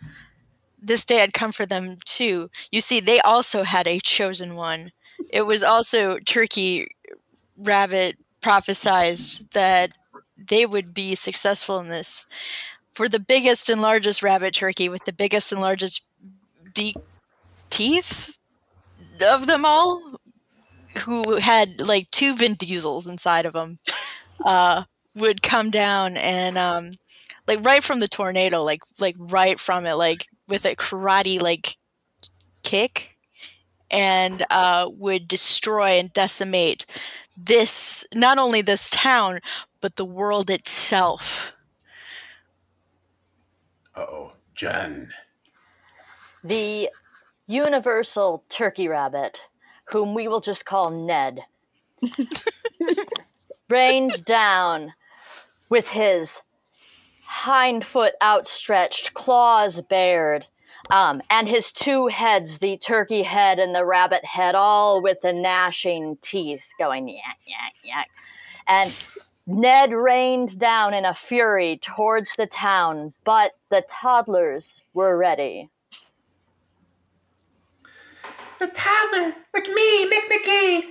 this 0.81 1.05
day 1.05 1.17
had 1.17 1.33
come 1.33 1.51
for 1.51 1.67
them 1.67 1.97
too. 2.03 2.49
You 2.71 2.81
see, 2.81 2.99
they 2.99 3.19
also 3.19 3.61
had 3.61 3.85
a 3.85 3.99
chosen 3.99 4.55
one. 4.55 4.91
It 5.29 5.43
was 5.43 5.61
also 5.61 6.17
turkey 6.17 6.87
rabbit 7.55 8.17
prophesized 8.41 9.51
that 9.51 9.91
they 10.35 10.65
would 10.65 10.95
be 10.95 11.13
successful 11.13 11.77
in 11.77 11.89
this. 11.89 12.25
For 12.97 13.07
the 13.07 13.19
biggest 13.19 13.69
and 13.69 13.79
largest 13.79 14.23
rabbit 14.23 14.55
turkey 14.55 14.89
with 14.89 15.05
the 15.05 15.13
biggest 15.13 15.51
and 15.51 15.61
largest 15.61 16.03
beak 16.73 16.95
teeth 17.69 18.39
of 19.23 19.45
them 19.45 19.65
all, 19.65 20.19
who 21.05 21.35
had 21.35 21.79
like 21.79 22.09
two 22.09 22.35
Vin 22.35 22.55
Diesels 22.55 23.05
inside 23.05 23.45
of 23.45 23.53
them, 23.53 23.77
uh, 24.43 24.85
would 25.13 25.43
come 25.43 25.69
down 25.69 26.17
and 26.17 26.57
um, 26.57 26.93
like 27.47 27.63
right 27.63 27.83
from 27.83 27.99
the 27.99 28.07
tornado, 28.07 28.63
like 28.63 28.81
like 28.97 29.15
right 29.19 29.59
from 29.59 29.85
it, 29.85 29.93
like 29.93 30.25
with 30.47 30.65
a 30.65 30.75
karate 30.75 31.39
like 31.39 31.77
kick, 32.63 33.15
and 33.91 34.43
uh, 34.49 34.89
would 34.91 35.27
destroy 35.27 35.99
and 35.99 36.11
decimate 36.13 36.87
this 37.37 38.07
not 38.15 38.39
only 38.39 38.63
this 38.63 38.89
town 38.89 39.37
but 39.81 39.97
the 39.97 40.05
world 40.05 40.49
itself. 40.49 41.53
Uh 43.97 44.05
oh. 44.11 44.31
Jen. 44.57 45.13
The 46.43 46.89
universal 47.45 48.43
turkey 48.49 48.87
rabbit, 48.87 49.43
whom 49.85 50.13
we 50.13 50.27
will 50.27 50.41
just 50.41 50.65
call 50.65 50.89
Ned, 50.89 51.45
rained 53.69 54.25
down 54.25 54.93
with 55.69 55.89
his 55.89 56.41
hind 57.23 57.85
foot 57.85 58.15
outstretched, 58.21 59.13
claws 59.13 59.81
bared, 59.81 60.47
um, 60.89 61.21
and 61.29 61.47
his 61.47 61.71
two 61.71 62.07
heads, 62.07 62.59
the 62.59 62.77
turkey 62.77 63.23
head 63.23 63.59
and 63.59 63.75
the 63.75 63.85
rabbit 63.85 64.25
head, 64.25 64.55
all 64.55 65.01
with 65.01 65.21
the 65.21 65.33
gnashing 65.33 66.17
teeth 66.21 66.65
going 66.79 67.07
yak, 67.09 67.37
yak, 67.45 67.73
yak. 67.83 68.09
And 68.67 68.89
Ned 69.49 69.93
rained 69.93 70.59
down 70.59 70.93
in 70.93 71.05
a 71.05 71.13
fury 71.13 71.79
towards 71.81 72.35
the 72.35 72.47
town, 72.47 73.13
but 73.23 73.53
the 73.69 73.81
toddlers 73.89 74.83
were 74.93 75.15
ready. 75.17 75.69
The 78.59 78.67
toddler, 78.67 79.33
like 79.53 79.67
me, 79.67 80.09
Mick 80.11 80.27
McGee. 80.27 80.83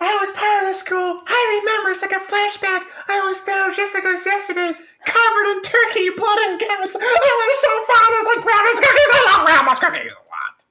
I 0.00 0.16
was 0.20 0.30
part 0.30 0.62
of 0.62 0.68
the 0.68 0.74
school. 0.74 1.22
I 1.26 1.60
remember 1.60 1.90
it's 1.90 2.02
like 2.02 2.12
a 2.12 2.22
flashback. 2.22 2.86
I 3.08 3.26
was 3.26 3.44
there 3.44 3.74
just 3.74 3.94
like 3.94 4.04
it 4.04 4.12
was 4.12 4.24
yesterday, 4.24 4.70
covered 5.04 5.50
in 5.50 5.62
turkey, 5.62 6.10
blood, 6.16 6.38
and 6.46 6.60
guts. 6.60 6.94
It 6.94 7.02
was 7.02 7.58
so 7.58 7.72
fun. 7.82 8.14
It 8.14 8.22
was 8.22 8.36
like 8.36 8.44
grandma's 8.46 8.78
cookies. 8.78 9.10
I 9.10 9.20
love 9.26 9.46
grandma's 9.46 9.78
cookies 9.80 10.14
a 10.14 10.22
lot. 10.30 10.66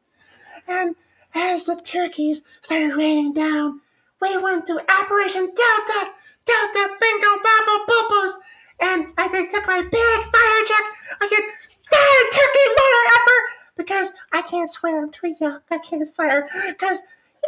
And 0.69 0.95
as 1.35 1.65
the 1.65 1.75
turkeys 1.83 2.43
started 2.61 2.95
raining 2.95 3.33
down, 3.33 3.81
we 4.21 4.37
went 4.37 4.65
to 4.67 4.79
Operation 4.91 5.45
Delta, 5.45 6.11
Delta 6.45 6.95
Bingo 6.99 7.31
Babo 7.43 7.85
Bobos. 7.87 8.31
And 8.79 9.07
I 9.17 9.27
took 9.27 9.65
my 9.67 9.81
big 9.81 10.19
fire 10.31 10.63
truck. 10.67 10.87
I 11.21 11.27
get 11.29 11.43
die 11.89 12.23
turkey 12.31 12.67
mother 12.77 13.03
effer 13.17 13.39
because 13.75 14.13
I 14.31 14.41
can't 14.43 14.69
swear. 14.69 15.01
I'm 15.01 15.11
too 15.11 15.35
young. 15.39 15.61
I 15.71 15.77
can't 15.79 16.07
swear 16.07 16.49
because 16.67 16.99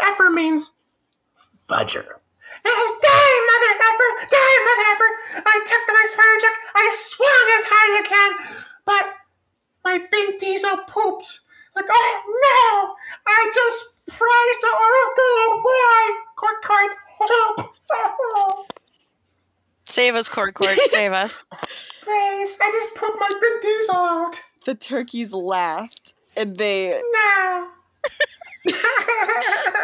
effer 0.02 0.30
means 0.32 0.72
fudger. 1.68 2.06
And 2.66 2.66
I 2.66 2.74
was 2.74 2.94
die 2.98 3.38
mother 3.50 3.74
effer, 3.90 4.10
die 4.26 4.58
mother 4.66 4.88
effer. 4.90 5.12
I 5.46 5.58
took 5.70 5.84
the 5.86 5.94
nice 5.94 6.14
fire 6.18 6.40
truck. 6.40 6.58
I 6.76 6.90
swung 6.94 7.46
as 7.58 7.66
hard 7.70 7.90
as 7.94 8.00
I 8.00 8.10
can, 8.10 8.32
but 8.86 9.06
my 9.86 9.98
Vin 10.10 10.38
Diesel 10.40 10.78
pooped. 10.88 11.42
Like, 11.80 11.90
oh 11.90 12.24
no! 12.28 13.32
I 13.32 13.52
just 13.56 13.86
prayed 14.08 14.58
to 14.62 14.68
oh 14.68 15.14
God, 15.16 15.64
why? 15.64 16.20
Court, 16.36 16.62
court, 16.62 16.92
help! 17.28 17.74
Oh, 17.94 18.66
Save 19.86 20.16
us, 20.16 20.28
Court 20.28 20.54
Court, 20.54 20.78
save 20.86 21.14
us. 21.14 21.44
please, 22.02 22.58
I 22.62 22.72
just 22.72 22.96
pooped 22.96 23.18
my 23.20 23.30
Vin 23.30 23.60
Diesel 23.62 23.96
out. 23.96 24.42
The 24.66 24.76
turkeys 24.76 25.34
laughed 25.34 26.14
and 26.36 26.58
they 26.58 27.02
No. 27.14 27.68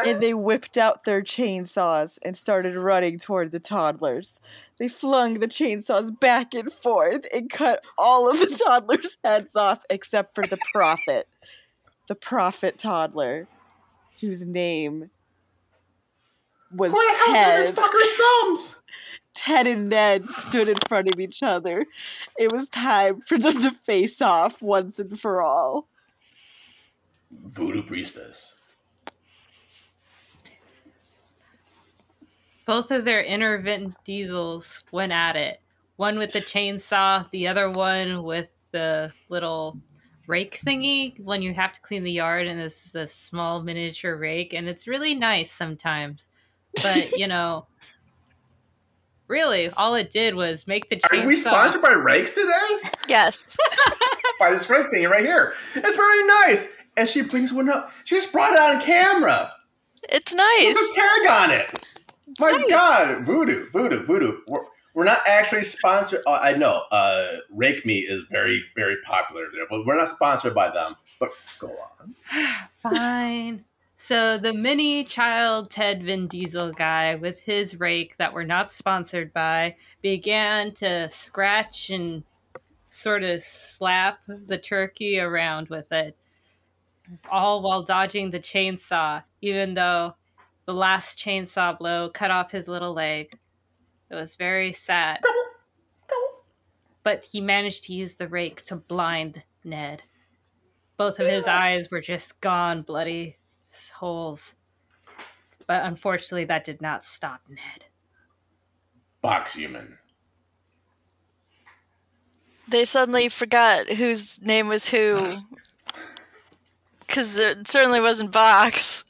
and 0.05 0.21
they 0.21 0.33
whipped 0.33 0.77
out 0.77 1.05
their 1.05 1.21
chainsaws 1.21 2.19
and 2.23 2.35
started 2.35 2.75
running 2.75 3.17
toward 3.17 3.51
the 3.51 3.59
toddlers. 3.59 4.41
They 4.77 4.89
flung 4.89 5.35
the 5.39 5.47
chainsaws 5.47 6.17
back 6.19 6.53
and 6.53 6.71
forth 6.71 7.25
and 7.33 7.49
cut 7.49 7.83
all 7.97 8.29
of 8.29 8.37
the 8.37 8.61
toddlers' 8.65 9.17
heads 9.23 9.55
off 9.55 9.85
except 9.89 10.35
for 10.35 10.43
the 10.43 10.57
prophet. 10.73 11.25
The 12.07 12.15
prophet 12.15 12.77
toddler, 12.77 13.47
whose 14.21 14.45
name 14.45 15.09
was 16.71 16.91
Who 16.91 16.97
the 16.97 17.17
hell 17.17 17.33
did 17.33 17.59
this 17.61 17.71
Ted. 17.71 17.83
fucker's 17.83 18.13
thumbs? 18.17 18.81
Ted 19.33 19.67
and 19.67 19.89
Ned 19.89 20.29
stood 20.29 20.69
in 20.69 20.77
front 20.87 21.13
of 21.13 21.19
each 21.19 21.43
other. 21.43 21.85
It 22.37 22.51
was 22.51 22.69
time 22.69 23.21
for 23.21 23.37
them 23.37 23.59
to 23.59 23.71
face 23.71 24.21
off 24.21 24.61
once 24.61 24.97
and 24.99 25.19
for 25.19 25.41
all. 25.41 25.87
Voodoo 27.31 27.83
priestess. 27.83 28.53
Both 32.65 32.91
of 32.91 33.05
their 33.05 33.21
inner 33.21 33.59
Vin 33.59 33.95
Diesels 34.05 34.83
went 34.91 35.11
at 35.11 35.35
it. 35.35 35.59
One 35.97 36.17
with 36.17 36.33
the 36.33 36.41
chainsaw, 36.41 37.29
the 37.29 37.47
other 37.47 37.69
one 37.69 38.23
with 38.23 38.51
the 38.71 39.13
little 39.29 39.79
rake 40.27 40.59
thingy 40.59 41.19
when 41.23 41.41
you 41.41 41.53
have 41.53 41.73
to 41.73 41.81
clean 41.81 42.03
the 42.03 42.11
yard 42.11 42.47
and 42.47 42.59
this 42.59 42.85
is 42.85 42.95
a 42.95 43.07
small 43.07 43.61
miniature 43.61 44.15
rake 44.15 44.53
and 44.53 44.67
it's 44.67 44.87
really 44.87 45.13
nice 45.15 45.51
sometimes. 45.51 46.27
But, 46.81 47.11
you 47.17 47.27
know, 47.27 47.67
really 49.27 49.69
all 49.69 49.95
it 49.95 50.11
did 50.11 50.35
was 50.35 50.67
make 50.67 50.89
the 50.89 50.97
chainsaw 50.97 51.23
Are 51.23 51.27
we 51.27 51.35
sponsored 51.35 51.81
by 51.81 51.91
Rakes 51.91 52.33
today? 52.33 52.89
Yes. 53.07 53.57
by 54.39 54.51
this 54.51 54.69
rake 54.69 54.89
thing 54.89 55.07
right 55.07 55.25
here. 55.25 55.53
It's 55.75 55.95
very 55.95 56.27
nice. 56.27 56.67
And 56.97 57.09
she 57.09 57.21
brings 57.21 57.51
one 57.51 57.69
up. 57.69 57.91
She 58.05 58.15
just 58.15 58.31
brought 58.31 58.53
it 58.53 58.59
on 58.59 58.81
camera. 58.81 59.51
It's 60.09 60.31
With 60.31 60.37
nice. 60.37 60.75
a 60.75 60.95
tag 60.95 61.29
on 61.29 61.51
it. 61.51 61.83
My 62.39 62.51
nice. 62.51 62.69
God, 62.69 63.25
voodoo, 63.25 63.69
voodoo, 63.71 64.05
voodoo. 64.05 64.37
We're, 64.47 64.61
we're 64.95 65.03
not 65.03 65.19
actually 65.27 65.65
sponsored. 65.65 66.21
Uh, 66.25 66.39
I 66.41 66.53
know, 66.53 66.83
uh, 66.89 67.37
Rake 67.51 67.85
Me 67.85 67.99
is 67.99 68.23
very, 68.31 68.63
very 68.75 68.95
popular 69.03 69.47
there, 69.53 69.65
but 69.69 69.85
we're 69.85 69.97
not 69.97 70.09
sponsored 70.09 70.55
by 70.55 70.71
them. 70.71 70.95
But 71.19 71.31
go 71.59 71.75
on. 71.99 72.15
Fine. 72.95 73.65
So 73.97 74.37
the 74.37 74.53
mini 74.53 75.03
child 75.03 75.69
Ted 75.69 76.03
Vin 76.03 76.27
Diesel 76.27 76.71
guy 76.71 77.15
with 77.15 77.39
his 77.39 77.79
rake 77.79 78.15
that 78.17 78.33
we're 78.33 78.43
not 78.43 78.71
sponsored 78.71 79.33
by 79.33 79.75
began 80.01 80.73
to 80.75 81.09
scratch 81.09 81.89
and 81.89 82.23
sort 82.89 83.23
of 83.23 83.41
slap 83.41 84.19
the 84.27 84.57
turkey 84.57 85.19
around 85.19 85.69
with 85.69 85.91
it, 85.91 86.15
all 87.29 87.61
while 87.61 87.83
dodging 87.83 88.31
the 88.31 88.39
chainsaw, 88.39 89.23
even 89.41 89.73
though 89.73 90.15
the 90.65 90.73
last 90.73 91.19
chainsaw 91.19 91.77
blow 91.77 92.09
cut 92.09 92.31
off 92.31 92.51
his 92.51 92.67
little 92.67 92.93
leg. 92.93 93.31
It 94.09 94.15
was 94.15 94.35
very 94.35 94.71
sad. 94.71 95.21
But 97.03 97.23
he 97.23 97.41
managed 97.41 97.83
to 97.85 97.93
use 97.93 98.15
the 98.15 98.27
rake 98.27 98.63
to 98.65 98.75
blind 98.75 99.43
Ned. 99.63 100.03
Both 100.97 101.19
of 101.19 101.27
his 101.27 101.45
eyes 101.47 101.91
were 101.91 102.01
just 102.01 102.39
gone, 102.41 102.81
bloody 102.81 103.37
holes. 103.93 104.55
But 105.67 105.83
unfortunately, 105.83 106.45
that 106.45 106.63
did 106.63 106.81
not 106.81 107.03
stop 107.03 107.41
Ned. 107.49 107.85
Box 109.21 109.53
human. 109.53 109.97
They 112.67 112.85
suddenly 112.85 113.29
forgot 113.29 113.87
whose 113.89 114.41
name 114.41 114.67
was 114.67 114.89
who. 114.89 115.33
Because 117.07 117.37
it 117.37 117.67
certainly 117.67 118.01
wasn't 118.01 118.31
Box. 118.31 119.05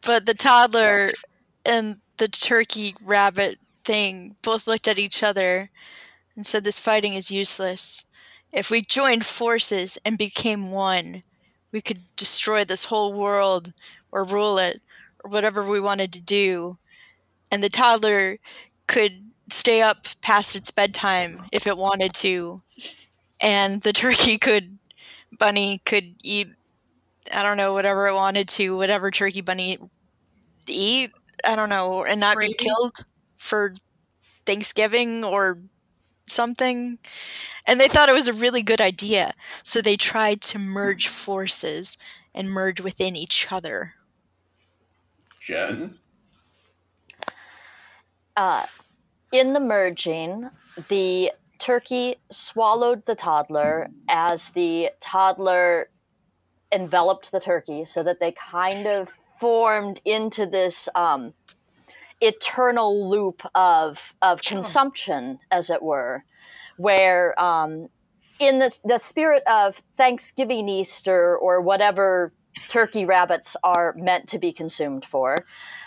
But 0.00 0.26
the 0.26 0.34
toddler 0.34 1.12
and 1.64 1.98
the 2.16 2.26
turkey 2.26 2.96
rabbit 3.04 3.58
thing 3.84 4.36
both 4.42 4.66
looked 4.66 4.88
at 4.88 4.98
each 4.98 5.22
other 5.22 5.70
and 6.36 6.46
said, 6.46 6.64
This 6.64 6.78
fighting 6.80 7.14
is 7.14 7.30
useless. 7.30 8.06
If 8.52 8.70
we 8.70 8.82
joined 8.82 9.24
forces 9.26 9.98
and 10.04 10.18
became 10.18 10.70
one, 10.70 11.22
we 11.72 11.80
could 11.80 12.02
destroy 12.16 12.64
this 12.64 12.84
whole 12.86 13.12
world 13.12 13.72
or 14.12 14.24
rule 14.24 14.58
it 14.58 14.82
or 15.24 15.30
whatever 15.30 15.64
we 15.64 15.80
wanted 15.80 16.12
to 16.14 16.20
do. 16.20 16.78
And 17.50 17.62
the 17.62 17.68
toddler 17.68 18.38
could 18.86 19.30
stay 19.50 19.82
up 19.82 20.06
past 20.22 20.56
its 20.56 20.70
bedtime 20.70 21.46
if 21.52 21.66
it 21.66 21.76
wanted 21.78 22.14
to. 22.14 22.62
And 23.40 23.82
the 23.82 23.92
turkey 23.94 24.38
could, 24.38 24.78
bunny 25.38 25.80
could 25.84 26.16
eat, 26.22 26.48
I 27.34 27.42
don't 27.42 27.56
know, 27.56 27.72
whatever 27.72 28.08
it 28.08 28.14
wanted 28.14 28.48
to, 28.50 28.76
whatever 28.76 29.10
turkey 29.10 29.40
bunny 29.40 29.78
eat, 30.68 31.10
I 31.46 31.56
don't 31.56 31.68
know, 31.70 32.04
and 32.04 32.20
not 32.20 32.38
be 32.38 32.52
killed 32.52 33.04
for 33.42 33.74
Thanksgiving 34.46 35.24
or 35.24 35.58
something. 36.28 36.98
And 37.66 37.80
they 37.80 37.88
thought 37.88 38.08
it 38.08 38.14
was 38.14 38.28
a 38.28 38.32
really 38.32 38.62
good 38.62 38.80
idea. 38.80 39.32
So 39.62 39.80
they 39.80 39.96
tried 39.96 40.40
to 40.42 40.58
merge 40.58 41.08
forces 41.08 41.98
and 42.34 42.50
merge 42.50 42.80
within 42.80 43.16
each 43.16 43.48
other. 43.50 43.94
Jen. 45.40 45.98
Uh, 48.36 48.64
in 49.32 49.52
the 49.52 49.60
merging, 49.60 50.48
the 50.88 51.32
turkey 51.58 52.16
swallowed 52.30 53.04
the 53.06 53.14
toddler 53.14 53.90
as 54.08 54.50
the 54.50 54.90
toddler 55.00 55.88
enveloped 56.72 57.30
the 57.32 57.40
turkey 57.40 57.84
so 57.84 58.02
that 58.02 58.20
they 58.20 58.32
kind 58.32 58.86
of 58.86 59.10
formed 59.38 60.00
into 60.04 60.46
this 60.46 60.88
um, 60.94 61.34
eternal 62.22 63.08
loop 63.08 63.42
of, 63.54 64.14
of 64.22 64.40
consumption, 64.42 65.38
as 65.50 65.70
it 65.70 65.82
were, 65.82 66.24
where 66.76 67.38
um, 67.40 67.88
in 68.38 68.58
the, 68.58 68.76
the 68.84 68.98
spirit 68.98 69.42
of 69.46 69.82
Thanksgiving, 69.96 70.68
Easter, 70.68 71.36
or 71.36 71.60
whatever 71.60 72.32
turkey 72.68 73.04
rabbits 73.06 73.56
are 73.64 73.94
meant 73.98 74.28
to 74.28 74.38
be 74.38 74.52
consumed 74.52 75.04
for, 75.04 75.44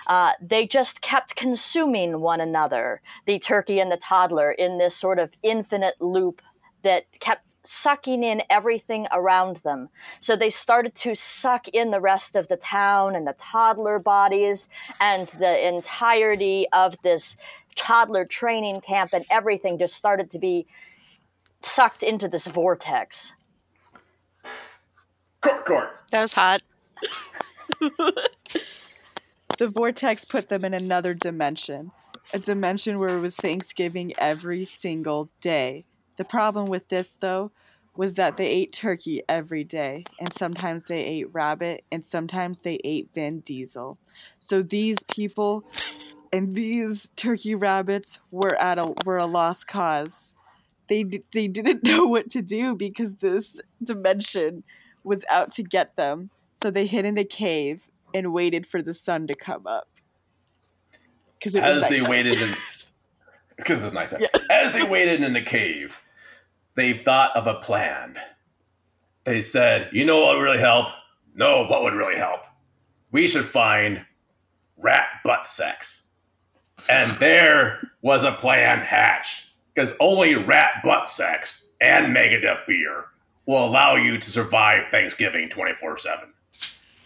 uh, 0.08 0.34
they 0.42 0.68
just 0.68 1.02
kept 1.02 1.36
consuming 1.36 2.20
one 2.20 2.42
another, 2.42 3.02
the 3.26 3.40
turkey 3.40 3.80
and 3.80 3.92
the 3.92 3.98
toddler, 3.98 4.52
in 4.52 4.78
this 4.78 4.96
sort 4.96 5.18
of 5.18 5.32
infinite 5.42 5.96
loop 6.00 6.42
that 6.84 7.06
kept 7.20 7.55
sucking 7.68 8.24
in 8.24 8.44
everything 8.50 9.08
around 9.12 9.58
them. 9.58 9.90
So 10.20 10.36
they 10.36 10.50
started 10.50 10.96
to 10.96 11.16
suck 11.16 11.68
in 11.70 11.92
the 11.92 12.00
rest 12.00 12.36
of 12.36 12.48
the 12.48 12.58
town 12.58 13.16
and 13.16 13.26
the 13.26 13.36
toddler 13.38 14.00
bodies 14.00 14.70
and 15.00 15.28
the 15.28 15.68
entirety 15.68 16.68
of 16.74 17.00
this 17.02 17.38
toddler 17.76 18.26
training 18.26 18.82
camp, 18.82 19.12
and 19.14 19.26
everything 19.30 19.78
just 19.78 19.96
started 19.96 20.32
to 20.32 20.40
be 20.40 20.66
sucked 21.62 22.04
into 22.04 22.28
this 22.28 22.48
vortex. 22.48 23.34
Court, 25.42 25.66
court. 25.66 25.90
That 26.12 26.22
was 26.22 26.34
hot. 26.34 26.62
The 29.58 29.70
vortex 29.70 30.26
put 30.26 30.50
them 30.50 30.66
in 30.66 30.74
another 30.74 31.14
dimension, 31.14 31.92
a 32.34 32.40
dimension 32.40 33.00
where 33.00 33.18
it 33.18 33.22
was 33.22 33.38
Thanksgiving 33.38 34.14
every 34.18 34.66
single 34.66 35.30
day. 35.40 35.86
The 36.18 36.26
problem 36.26 36.68
with 36.68 36.88
this, 36.88 37.18
though, 37.18 37.52
was 37.96 38.16
that 38.16 38.38
they 38.38 38.48
ate 38.48 38.74
turkey 38.74 39.22
every 39.30 39.64
day, 39.64 40.06
and 40.20 40.32
sometimes 40.34 40.86
they 40.86 41.04
ate 41.04 41.34
rabbit, 41.34 41.84
and 41.92 42.04
sometimes 42.04 42.60
they 42.60 42.80
ate 42.84 43.10
Vin 43.14 43.40
Diesel. 43.40 43.98
So 44.38 44.62
these 44.62 44.98
people 45.12 45.66
and 46.34 46.54
these 46.56 47.10
turkey 47.16 47.56
rabbits 47.56 48.20
were 48.32 48.56
at 48.56 48.78
a 48.78 48.94
were 49.06 49.18
a 49.18 49.26
lost 49.26 49.68
cause. 49.68 50.36
They 50.88 51.04
they 51.32 51.48
didn't 51.48 51.84
know 51.88 52.06
what 52.06 52.30
to 52.32 52.42
do 52.42 52.76
because 52.76 53.16
this 53.16 53.62
dimension 53.82 54.64
was 55.04 55.24
out 55.30 55.52
to 55.52 55.64
get 55.64 55.96
them. 55.96 56.30
So 56.54 56.72
they 56.72 56.86
hid 56.86 57.06
in 57.06 57.18
a 57.18 57.24
cave 57.24 57.90
and 58.14 58.34
waited 58.34 58.66
for 58.66 58.82
the 58.82 58.94
sun 58.94 59.28
to 59.28 59.36
come 59.36 59.68
up. 59.68 59.88
Because 61.38 61.56
As 61.56 61.88
they 61.88 62.02
waited 62.02 62.38
because 63.58 63.84
it's 63.84 63.94
nighttime. 63.94 64.22
As 64.50 64.74
they 64.74 64.84
waited 64.84 65.22
in 65.22 65.34
the 65.34 65.42
cave, 65.42 66.02
they 66.76 66.94
thought 66.94 67.36
of 67.36 67.48
a 67.48 67.56
plan. 67.56 68.18
They 69.24 69.42
said, 69.42 69.90
"You 69.92 70.06
know 70.06 70.22
what 70.22 70.36
would 70.36 70.44
really 70.44 70.60
help? 70.60 70.88
No, 71.34 71.66
what 71.66 71.84
would 71.84 71.94
really 71.94 72.18
help? 72.18 72.42
We 73.12 73.28
should 73.28 73.46
find 73.46 74.06
rat 74.78 75.08
butt 75.24 75.48
sex." 75.48 76.08
And 76.90 77.12
there 77.20 77.80
was 78.02 78.24
a 78.24 78.34
plan 78.34 78.80
hatched, 78.80 79.46
because 79.74 79.94
only 80.00 80.36
rat 80.36 80.82
butt 80.84 81.08
sex 81.08 81.66
and 81.82 82.16
Megadeth 82.16 82.66
beer 82.68 83.06
will 83.46 83.66
allow 83.66 83.96
you 83.96 84.18
to 84.18 84.32
survive 84.32 84.90
Thanksgiving 84.92 85.50
twenty 85.50 85.74
four 85.74 85.98
seven. 85.98 86.34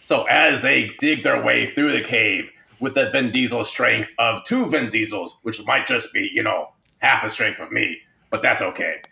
So 0.02 0.24
as 0.24 0.62
they 0.62 0.90
dig 0.98 1.22
their 1.22 1.40
way 1.42 1.70
through 1.70 1.92
the 1.92 2.02
cave 2.02 2.50
with 2.80 2.94
the 2.94 3.10
Vin 3.10 3.30
Diesel 3.30 3.62
strength 3.64 4.10
of 4.18 4.44
two 4.44 4.66
Vin 4.66 4.90
Diesels, 4.90 5.38
which 5.42 5.64
might 5.66 5.86
just 5.86 6.12
be, 6.12 6.28
you 6.32 6.42
know, 6.42 6.72
half 6.98 7.22
the 7.22 7.28
strength 7.28 7.60
of 7.60 7.70
me, 7.70 7.98
but 8.30 8.42
that's 8.42 8.62
okay. 8.62 9.02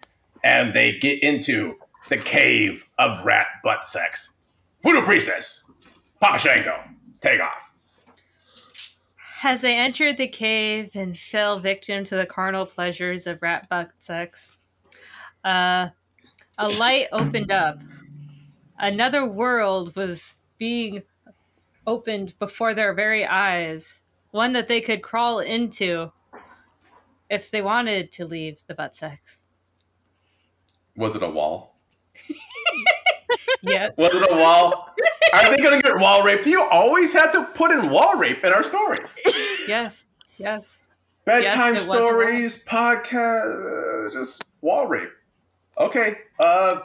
And 0.48 0.72
they 0.72 0.96
get 0.96 1.22
into 1.22 1.76
the 2.08 2.16
cave 2.16 2.86
of 2.98 3.22
rat 3.22 3.48
butt 3.62 3.84
sex. 3.84 4.32
Voodoo 4.82 5.02
Priestess, 5.02 5.64
Papa 6.20 6.38
Shango, 6.38 6.84
take 7.20 7.38
off. 7.38 7.70
As 9.44 9.60
they 9.60 9.76
entered 9.76 10.16
the 10.16 10.26
cave 10.26 10.92
and 10.94 11.18
fell 11.18 11.60
victim 11.60 12.02
to 12.04 12.16
the 12.16 12.24
carnal 12.24 12.64
pleasures 12.64 13.26
of 13.26 13.42
rat 13.42 13.68
butt 13.68 13.90
sex, 14.00 14.58
uh, 15.44 15.90
a 16.56 16.68
light 16.78 17.08
opened 17.12 17.52
up. 17.52 17.82
Another 18.78 19.26
world 19.26 19.94
was 19.96 20.34
being 20.56 21.02
opened 21.86 22.38
before 22.38 22.72
their 22.72 22.94
very 22.94 23.26
eyes, 23.26 24.00
one 24.30 24.54
that 24.54 24.66
they 24.66 24.80
could 24.80 25.02
crawl 25.02 25.40
into 25.40 26.10
if 27.28 27.50
they 27.50 27.60
wanted 27.60 28.10
to 28.12 28.24
leave 28.24 28.62
the 28.66 28.74
butt 28.74 28.96
sex. 28.96 29.42
Was 30.98 31.14
it 31.16 31.22
a 31.22 31.28
wall? 31.28 31.76
Yes. 33.60 33.96
Was 33.98 34.14
it 34.14 34.30
a 34.30 34.34
wall? 34.36 34.94
Are 35.32 35.50
they 35.50 35.60
going 35.60 35.82
to 35.82 35.86
get 35.86 35.98
wall 35.98 36.22
raped? 36.22 36.46
You 36.46 36.62
always 36.70 37.12
have 37.12 37.32
to 37.32 37.42
put 37.44 37.72
in 37.72 37.90
wall 37.90 38.14
rape 38.16 38.44
in 38.44 38.52
our 38.52 38.62
stories. 38.62 39.12
yes. 39.66 40.06
Yes. 40.38 40.78
Bedtime 41.24 41.74
Yes, 41.74 41.84
it 41.84 41.88
was 41.88 41.96
a 41.96 42.00
stories, 42.00 42.64
podcast, 42.64 44.06
uh, 44.08 44.12
just 44.12 44.44
wall 44.62 44.86
rape. 44.86 45.10
Okay, 45.76 46.18
uh, 46.38 46.80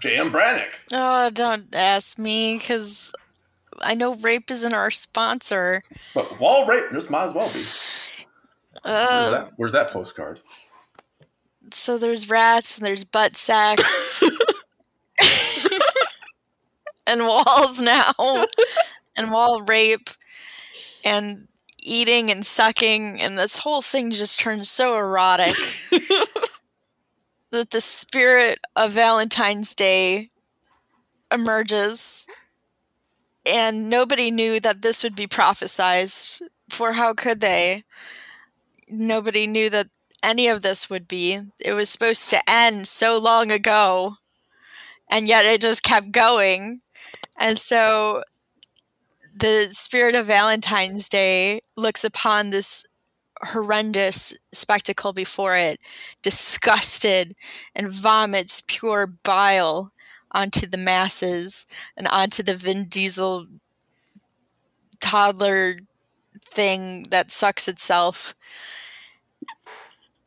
J.M. 0.00 0.30
Brannick. 0.30 0.68
Oh, 0.92 1.30
don't 1.30 1.74
ask 1.74 2.16
me, 2.16 2.58
because 2.58 3.12
I 3.80 3.94
know 3.94 4.14
rape 4.14 4.52
isn't 4.52 4.72
our 4.72 4.92
sponsor. 4.92 5.82
But 6.14 6.38
wall 6.38 6.64
rape 6.66 6.92
just 6.92 7.10
might 7.10 7.24
as 7.24 7.34
well 7.34 7.48
be. 7.48 7.54
Where's, 7.58 8.26
Uh, 8.84 9.30
that, 9.32 9.52
where's 9.56 9.72
that 9.72 9.90
postcard? 9.90 10.38
So 11.72 11.96
there's 11.98 12.28
rats 12.28 12.78
and 12.78 12.86
there's 12.86 13.04
butt 13.04 13.36
sacks. 13.36 14.22
And 17.06 17.26
walls 17.26 17.80
now. 17.80 18.12
And 19.16 19.30
wall 19.30 19.62
rape. 19.62 20.10
And 21.04 21.48
eating 21.82 22.30
and 22.30 22.44
sucking. 22.46 23.20
And 23.20 23.36
this 23.38 23.58
whole 23.58 23.82
thing 23.82 24.10
just 24.12 24.38
turns 24.40 24.70
so 24.70 24.96
erotic. 24.96 25.56
That 27.50 27.70
the 27.70 27.82
spirit 27.82 28.60
of 28.76 28.92
Valentine's 28.92 29.74
Day 29.74 30.30
emerges. 31.32 32.26
And 33.46 33.90
nobody 33.90 34.30
knew 34.30 34.60
that 34.60 34.82
this 34.82 35.02
would 35.02 35.16
be 35.16 35.26
prophesized. 35.26 36.42
For 36.70 36.92
how 36.92 37.12
could 37.14 37.40
they? 37.40 37.84
Nobody 38.88 39.46
knew 39.46 39.70
that 39.70 39.88
any 40.22 40.48
of 40.48 40.62
this 40.62 40.88
would 40.88 41.08
be. 41.08 41.40
It 41.58 41.72
was 41.72 41.90
supposed 41.90 42.30
to 42.30 42.42
end 42.48 42.86
so 42.86 43.18
long 43.18 43.50
ago, 43.50 44.16
and 45.10 45.26
yet 45.28 45.44
it 45.44 45.60
just 45.60 45.82
kept 45.82 46.12
going. 46.12 46.80
And 47.36 47.58
so 47.58 48.22
the 49.34 49.68
spirit 49.70 50.14
of 50.14 50.26
Valentine's 50.26 51.08
Day 51.08 51.60
looks 51.76 52.04
upon 52.04 52.50
this 52.50 52.86
horrendous 53.46 54.36
spectacle 54.52 55.12
before 55.12 55.56
it, 55.56 55.80
disgusted, 56.22 57.34
and 57.74 57.90
vomits 57.90 58.62
pure 58.66 59.06
bile 59.06 59.92
onto 60.30 60.66
the 60.66 60.78
masses 60.78 61.66
and 61.96 62.06
onto 62.06 62.42
the 62.42 62.56
Vin 62.56 62.86
Diesel 62.88 63.46
toddler 65.00 65.76
thing 66.44 67.04
that 67.10 67.30
sucks 67.30 67.66
itself 67.66 68.34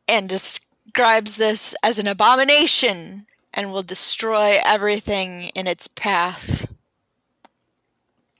and 0.08 0.28
describes 0.28 1.36
this 1.36 1.74
as 1.82 1.98
an 1.98 2.06
abomination 2.06 3.26
and 3.52 3.72
will 3.72 3.82
destroy 3.82 4.58
everything 4.64 5.50
in 5.54 5.66
its 5.66 5.88
path. 5.88 6.66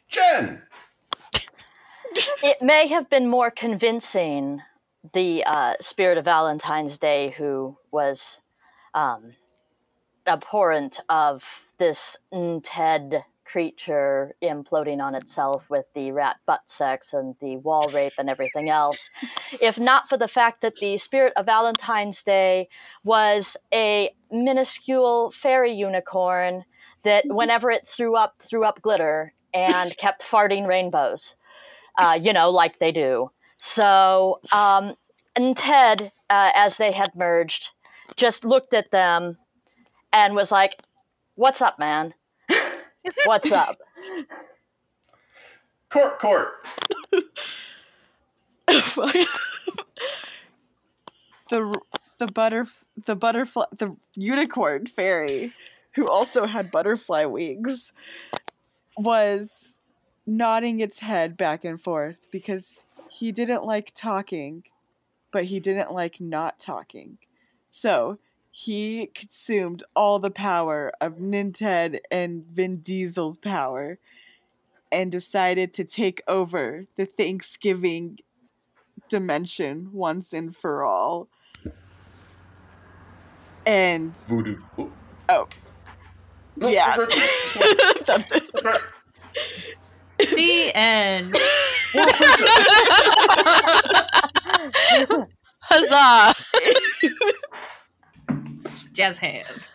Jen. 0.09 0.63
it 2.43 2.63
may 2.63 2.87
have 2.87 3.09
been 3.11 3.29
more 3.29 3.51
convincing 3.51 4.61
the 5.13 5.45
uh, 5.45 5.75
spirit 5.81 6.19
of 6.19 6.25
Valentine's 6.25 6.99
Day, 6.99 7.35
who 7.37 7.77
was 7.91 8.39
um, 8.95 9.33
abhorrent 10.27 11.01
of 11.09 11.45
this 11.79 12.17
Ted 12.63 13.25
creature 13.47 14.35
imploding 14.43 15.01
on 15.01 15.15
itself 15.15 15.71
with 15.71 15.87
the 15.95 16.13
rat 16.13 16.37
butt 16.47 16.63
sex 16.67 17.13
and 17.13 17.35
the 17.41 17.57
wall 17.59 17.89
rape 17.95 18.13
and 18.19 18.29
everything 18.29 18.69
else, 18.69 19.11
if 19.61 19.79
not 19.79 20.09
for 20.09 20.17
the 20.17 20.29
fact 20.29 20.61
that 20.63 20.77
the 20.77 20.99
spirit 20.99 21.33
of 21.37 21.47
Valentine's 21.47 22.23
Day 22.23 22.69
was 23.05 23.57
a 23.73 24.11
minuscule 24.31 25.31
fairy 25.31 25.73
unicorn 25.73 26.65
that 27.05 27.25
whenever 27.27 27.71
it 27.71 27.87
threw 27.87 28.17
up, 28.17 28.35
threw 28.41 28.65
up 28.65 28.83
glitter 28.83 29.33
and 29.55 29.97
kept 29.99 30.23
farting 30.23 30.67
rainbows 30.67 31.37
uh, 31.99 32.19
you 32.21 32.33
know, 32.33 32.51
like 32.51 32.79
they 32.79 32.93
do. 32.93 33.31
So, 33.59 34.41
um, 34.53 34.95
and 35.35 35.57
Ted, 35.57 36.13
uh, 36.31 36.51
as 36.55 36.77
they 36.77 36.93
had 36.93 37.15
merged, 37.15 37.71
just 38.17 38.45
looked 38.45 38.75
at 38.75 38.91
them 38.91 39.39
and 40.13 40.35
was 40.35 40.53
like, 40.53 40.81
What's 41.35 41.61
up, 41.61 41.79
man? 41.79 42.15
What's 43.27 43.53
up? 43.53 43.77
Court, 45.91 46.19
court. 46.19 46.49
the 51.49 51.81
the 52.19 52.27
butter 52.27 52.67
the 53.07 53.15
butterfly 53.17 53.65
the 53.79 53.97
unicorn 54.15 54.87
fairy 54.87 55.51
who 55.95 56.09
also 56.09 56.47
had 56.47 56.71
butterfly 56.71 57.25
wings 57.25 57.93
was 58.97 59.69
nodding 60.27 60.81
its 60.81 60.99
head 60.99 61.37
back 61.37 61.65
and 61.65 61.81
forth 61.81 62.27
because 62.31 62.83
he 63.11 63.31
didn't 63.33 63.65
like 63.65 63.93
talking 63.95 64.65
but 65.31 65.45
he 65.45 65.61
didn't 65.61 65.93
like 65.93 66.21
not 66.21 66.59
talking 66.59 67.19
so 67.67 68.19
he 68.59 69.09
consumed 69.09 69.83
all 69.95 70.19
the 70.19 70.31
power 70.31 70.91
of 70.99 71.21
Ninted 71.21 72.01
and 72.11 72.47
Vin 72.47 72.79
Diesel's 72.79 73.37
power 73.37 73.99
and 74.91 75.13
decided 75.13 75.75
to 75.75 75.85
take 75.85 76.23
over 76.27 76.87
the 76.97 77.05
Thanksgiving 77.05 78.19
dimension 79.11 79.91
once 79.93 80.33
and 80.33 80.57
for 80.57 80.85
all. 80.85 81.29
And 83.67 84.17
Voodoo. 84.27 84.57
Oh. 84.79 84.91
oh, 85.29 85.49
yeah, 86.59 86.97
that's 88.07 88.35
it. 88.35 88.51
The 90.19 90.75
end. 90.75 91.37
Huzzah! 95.61 96.35
Jazz 98.97 99.19
hands. 99.19 99.69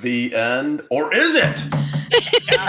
The 0.00 0.34
end, 0.34 0.82
or 0.90 1.14
is 1.14 1.34
it? 1.34 1.62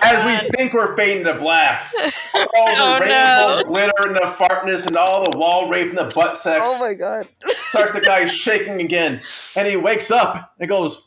As 0.03 0.25
we 0.25 0.49
think 0.49 0.73
we're 0.73 0.95
fading 0.97 1.23
to 1.25 1.35
black, 1.35 1.89
all 2.35 2.41
the 2.43 2.49
Oh, 2.57 2.99
rainbow 2.99 3.59
no. 3.59 3.63
glitter 3.67 4.07
and 4.07 4.15
the 4.15 4.35
fartness 4.37 4.85
and 4.87 4.97
all 4.97 5.29
the 5.29 5.37
wall 5.37 5.69
rape 5.69 5.89
and 5.89 5.97
the 5.97 6.11
butt 6.13 6.35
sex 6.35 6.63
Oh 6.67 6.77
my 6.79 6.93
god. 6.93 7.27
starts 7.69 7.93
the 7.93 8.01
guy 8.01 8.25
shaking 8.25 8.81
again, 8.81 9.21
and 9.55 9.67
he 9.67 9.77
wakes 9.77 10.09
up 10.11 10.53
and 10.59 10.67
goes, 10.67 11.03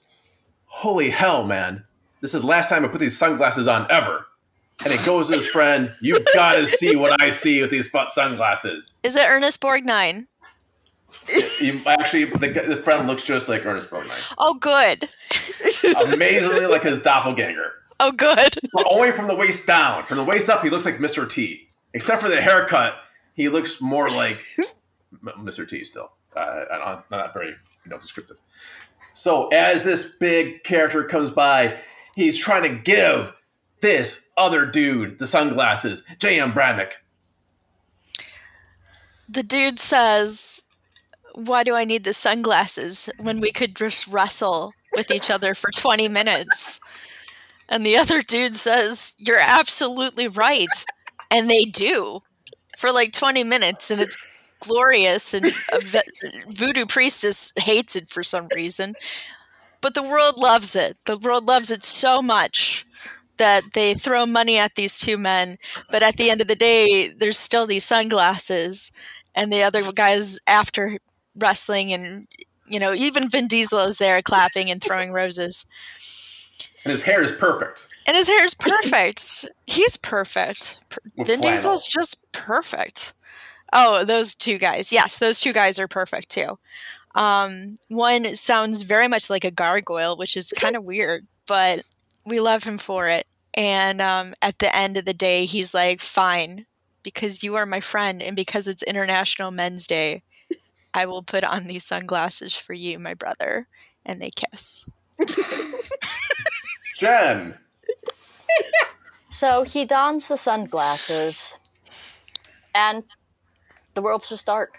"Holy 0.67 1.11
hell, 1.11 1.45
man! 1.45 1.85
This 2.21 2.33
is 2.33 2.41
the 2.43 2.47
last 2.47 2.69
time 2.69 2.85
I 2.85 2.89
put 2.89 3.01
these 3.01 3.19
sunglasses 3.19 3.67
on 3.69 3.87
ever." 3.91 4.25
And 4.85 4.93
he 4.93 5.05
goes 5.05 5.29
to 5.29 5.37
his 5.37 5.47
friend, 5.49 5.93
"You've 6.01 6.25
got 6.33 6.55
to 6.55 6.67
see 6.67 6.95
what 6.95 7.21
I 7.21 7.31
see 7.31 7.61
with 7.61 7.71
these 7.71 7.89
fu- 7.89 8.09
sunglasses." 8.09 8.95
Is 9.03 9.17
it 9.17 9.25
Ernest 9.27 9.61
Borgnine? 9.61 10.27
You, 11.61 11.81
actually, 11.87 12.25
the, 12.25 12.65
the 12.69 12.77
friend 12.77 13.07
looks 13.09 13.23
just 13.23 13.49
like 13.49 13.67
Ernest 13.67 13.91
Borgnine, 13.91 14.35
Oh, 14.39 14.55
good. 14.55 15.09
amazingly 16.15 16.67
like 16.67 16.83
his 16.83 17.01
doppelganger. 17.01 17.73
Oh, 18.01 18.13
good. 18.13 18.55
but 18.73 18.87
only 18.89 19.11
from 19.13 19.27
the 19.29 19.35
waist 19.35 19.67
down. 19.67 20.07
From 20.07 20.19
the 20.19 20.25
waist 20.25 20.49
up, 20.49 20.63
he 20.63 20.71
looks 20.71 20.85
like 20.85 20.99
Mr. 20.99 21.29
T. 21.29 21.69
Except 21.95 22.23
for 22.23 22.29
the 22.29 22.41
haircut, 22.41 22.95
he 23.35 23.49
looks 23.49 23.81
more 23.81 24.09
like 24.09 24.41
Mr. 25.25 25.67
T. 25.69 25.83
Still, 25.85 26.13
uh, 26.37 26.65
I'm 26.71 27.03
not 27.11 27.33
very 27.35 27.49
you 27.49 27.91
know 27.91 27.99
descriptive. 27.99 28.37
So 29.15 29.49
as 29.49 29.83
this 29.85 30.15
big 30.17 30.63
character 30.63 31.03
comes 31.05 31.31
by, 31.31 31.79
he's 32.15 32.39
trying 32.39 32.63
to 32.63 32.81
give 32.81 33.33
this 33.81 34.23
other 34.37 34.65
dude 34.67 35.19
the 35.19 35.27
sunglasses, 35.27 36.05
J.M. 36.21 36.53
Brannick. 36.53 36.93
The 39.29 39.43
dude 39.43 39.79
says, 39.79 40.65
Why 41.35 41.63
do 41.65 41.75
I 41.75 41.85
need 41.85 42.05
the 42.05 42.13
sunglasses 42.13 43.09
when 43.19 43.41
we 43.41 43.53
could 43.53 43.77
just 43.77 44.07
wrestle 44.09 44.73
with 44.97 45.11
each 45.11 45.31
other 45.31 45.55
for 45.55 45.71
20 45.71 46.09
minutes? 46.09 46.81
And 47.69 47.85
the 47.85 47.97
other 47.97 48.23
dude 48.23 48.57
says, 48.57 49.15
You're 49.19 49.41
absolutely 49.41 50.29
right. 50.29 50.69
And 51.31 51.51
they 51.51 51.65
do 51.65 52.21
for 52.79 52.93
like 52.93 53.13
20 53.13 53.45
minutes, 53.45 53.91
and 53.91 54.01
it's 54.01 54.19
glorious. 54.61 55.35
And 55.35 55.47
voodoo 56.51 56.87
priestess 56.87 57.53
hates 57.59 57.97
it 57.97 58.11
for 58.11 58.23
some 58.25 58.49
reason. 58.55 58.95
But 59.81 59.95
the 59.95 60.03
world 60.03 60.37
loves 60.39 60.75
it. 60.75 60.99
The 61.07 61.19
world 61.19 61.47
loves 61.47 61.71
it 61.71 61.85
so 61.85 62.21
much 62.23 62.85
that 63.39 63.63
they 63.75 63.95
throw 63.95 64.27
money 64.27 64.59
at 64.59 64.75
these 64.75 64.99
two 64.99 65.17
men. 65.17 65.59
But 65.91 66.03
at 66.03 66.17
the 66.17 66.31
end 66.31 66.41
of 66.41 66.49
the 66.49 66.57
day, 66.57 67.09
there's 67.09 67.39
still 67.39 67.67
these 67.67 67.85
sunglasses 67.85 68.93
and 69.35 69.53
the 69.53 69.63
other 69.63 69.83
guys 69.93 70.39
after 70.47 70.99
wrestling 71.39 71.93
and 71.93 72.27
you 72.67 72.79
know 72.79 72.93
even 72.93 73.29
Vin 73.31 73.47
Diesel 73.49 73.81
is 73.81 73.99
there 73.99 74.21
clapping 74.23 74.71
and 74.71 74.83
throwing 74.83 75.13
roses. 75.13 75.67
And 76.85 76.93
his 76.93 77.03
hair 77.03 77.23
is 77.23 77.33
perfect. 77.33 77.87
and 78.07 78.17
his 78.17 78.29
hair 78.29 78.45
is 78.45 78.55
perfect. 78.55 79.47
He's 79.67 79.97
perfect. 79.97 80.79
With 81.17 81.27
Vin 81.27 81.41
flannel. 81.41 81.57
Diesel's 81.57 81.87
just 81.87 82.31
perfect. 82.33 83.15
Oh 83.73 84.05
those 84.05 84.35
two 84.35 84.59
guys. 84.59 84.93
Yes 84.93 85.19
those 85.19 85.41
two 85.41 85.53
guys 85.53 85.79
are 85.79 85.89
perfect 85.89 86.29
too. 86.31 86.59
Um, 87.15 87.77
one 87.89 88.37
sounds 88.37 88.83
very 88.83 89.09
much 89.09 89.29
like 89.31 89.45
a 89.45 89.51
gargoyle 89.51 90.17
which 90.17 90.37
is 90.37 90.53
kind 90.57 90.77
of 90.77 90.85
weird 90.85 91.27
but 91.47 91.83
we 92.25 92.41
love 92.41 92.65
him 92.65 92.79
for 92.79 93.09
it. 93.09 93.27
And 93.55 94.01
um, 94.01 94.35
at 94.43 94.59
the 94.59 94.75
end 94.77 94.97
of 94.97 95.05
the 95.05 95.15
day 95.15 95.47
he's 95.47 95.75
like 95.75 96.01
fine 96.01 96.67
because 97.03 97.43
you 97.43 97.57
are 97.57 97.67
my 97.67 97.81
friend 97.81 98.23
and 98.23 98.37
because 98.37 98.69
it's 98.69 98.83
international 98.83 99.51
men's 99.51 99.87
day 99.87 100.23
i 100.99 101.07
will 101.07 101.23
put 101.23 101.45
on 101.45 101.65
these 101.65 101.85
sunglasses 101.85 102.55
for 102.55 102.73
you 102.73 102.99
my 102.99 103.15
brother 103.15 103.69
and 104.05 104.21
they 104.21 104.31
kiss 104.31 104.87
Jen. 106.99 107.55
So 109.31 109.63
he 109.63 109.85
dons 109.85 110.29
the 110.29 110.37
sunglasses, 110.37 111.55
and 112.75 113.05
the 113.95 114.03
world's 114.03 114.29
just 114.29 114.47
dark. 114.47 114.75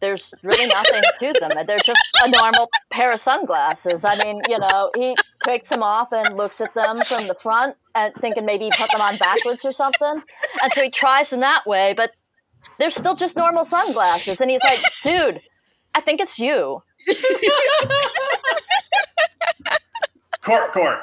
There's 0.00 0.34
really 0.42 0.66
nothing 0.66 1.02
to 1.20 1.38
them. 1.38 1.64
They're 1.64 1.76
just 1.76 2.00
a 2.24 2.28
normal 2.28 2.68
pair 2.90 3.12
of 3.12 3.20
sunglasses. 3.20 4.04
I 4.04 4.16
mean, 4.16 4.42
you 4.48 4.58
know, 4.58 4.90
he 4.96 5.14
takes 5.44 5.68
them 5.68 5.84
off 5.84 6.12
and 6.12 6.36
looks 6.36 6.60
at 6.60 6.74
them 6.74 7.00
from 7.02 7.28
the 7.28 7.36
front 7.38 7.76
and 7.94 8.12
thinking 8.20 8.44
maybe 8.44 8.64
he 8.64 8.70
put 8.76 8.90
them 8.90 9.00
on 9.00 9.16
backwards 9.18 9.64
or 9.64 9.70
something. 9.70 10.20
And 10.60 10.72
so 10.72 10.82
he 10.82 10.90
tries 10.90 11.30
them 11.30 11.40
that 11.40 11.66
way, 11.66 11.94
but 11.96 12.10
they're 12.80 12.90
still 12.90 13.14
just 13.14 13.36
normal 13.36 13.62
sunglasses. 13.62 14.40
And 14.40 14.50
he's 14.50 14.64
like, 14.64 14.80
dude, 15.04 15.40
I 15.94 16.00
think 16.00 16.20
it's 16.20 16.38
you. 16.38 16.82
Court, 20.42 20.72
court. 20.72 20.98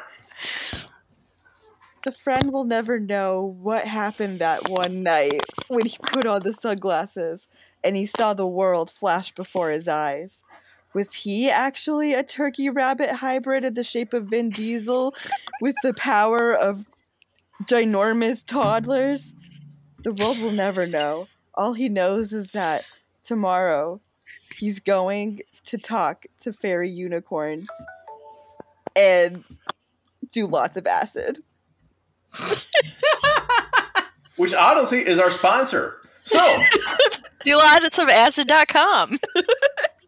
The 2.03 2.11
friend 2.11 2.51
will 2.51 2.63
never 2.63 2.99
know 2.99 3.55
what 3.61 3.85
happened 3.85 4.39
that 4.39 4.69
one 4.69 5.03
night 5.03 5.41
when 5.67 5.85
he 5.85 5.97
put 6.01 6.25
on 6.25 6.41
the 6.41 6.53
sunglasses 6.53 7.47
and 7.83 7.95
he 7.95 8.05
saw 8.05 8.33
the 8.33 8.47
world 8.47 8.89
flash 8.89 9.33
before 9.33 9.69
his 9.69 9.87
eyes. 9.87 10.43
Was 10.93 11.13
he 11.13 11.49
actually 11.49 12.13
a 12.13 12.23
turkey 12.23 12.69
rabbit 12.69 13.11
hybrid 13.11 13.63
in 13.63 13.73
the 13.75 13.83
shape 13.83 14.13
of 14.13 14.25
Vin 14.25 14.49
Diesel 14.49 15.13
with 15.61 15.75
the 15.83 15.93
power 15.93 16.53
of 16.53 16.85
ginormous 17.63 18.45
toddlers? 18.45 19.35
The 20.03 20.13
world 20.13 20.39
will 20.41 20.51
never 20.51 20.87
know. 20.87 21.27
All 21.53 21.73
he 21.73 21.89
knows 21.89 22.33
is 22.33 22.51
that 22.51 22.85
tomorrow 23.21 24.01
he's 24.59 24.79
going 24.79 25.41
to 25.63 25.77
talk 25.77 26.25
to 26.39 26.51
fairy 26.51 26.89
unicorns 26.89 27.67
and 28.95 29.43
do 30.31 30.45
lots 30.45 30.77
of 30.77 30.85
acid. 30.85 31.39
Which 34.35 34.53
honestly 34.53 34.99
is 34.99 35.19
our 35.19 35.31
sponsor. 35.31 35.97
So 36.23 36.39
Do 37.43 37.57
lot 37.57 37.83
at 37.83 37.93
some 37.93 38.09
acid.com. 38.09 39.13
uh, 39.35 39.43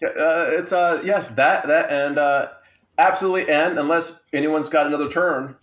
it's 0.01 0.73
uh 0.73 1.01
yes 1.03 1.29
that 1.31 1.67
that 1.67 1.89
and 1.89 2.17
uh 2.17 2.49
absolutely 2.97 3.51
and 3.51 3.79
unless 3.79 4.19
anyone's 4.33 4.67
got 4.69 4.85
another 4.85 5.09
turn, 5.09 5.55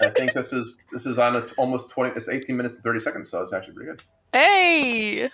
I 0.00 0.08
think 0.16 0.32
this 0.32 0.52
is 0.52 0.82
this 0.90 1.04
is 1.06 1.18
on 1.18 1.36
a 1.36 1.42
t- 1.42 1.54
almost 1.58 1.90
twenty. 1.90 2.14
It's 2.16 2.28
eighteen 2.28 2.56
minutes 2.56 2.74
and 2.74 2.82
thirty 2.82 3.00
seconds, 3.00 3.30
so 3.30 3.42
it's 3.42 3.52
actually 3.52 3.74
pretty 3.74 3.90
good. 3.90 4.02
Hey! 4.32 5.30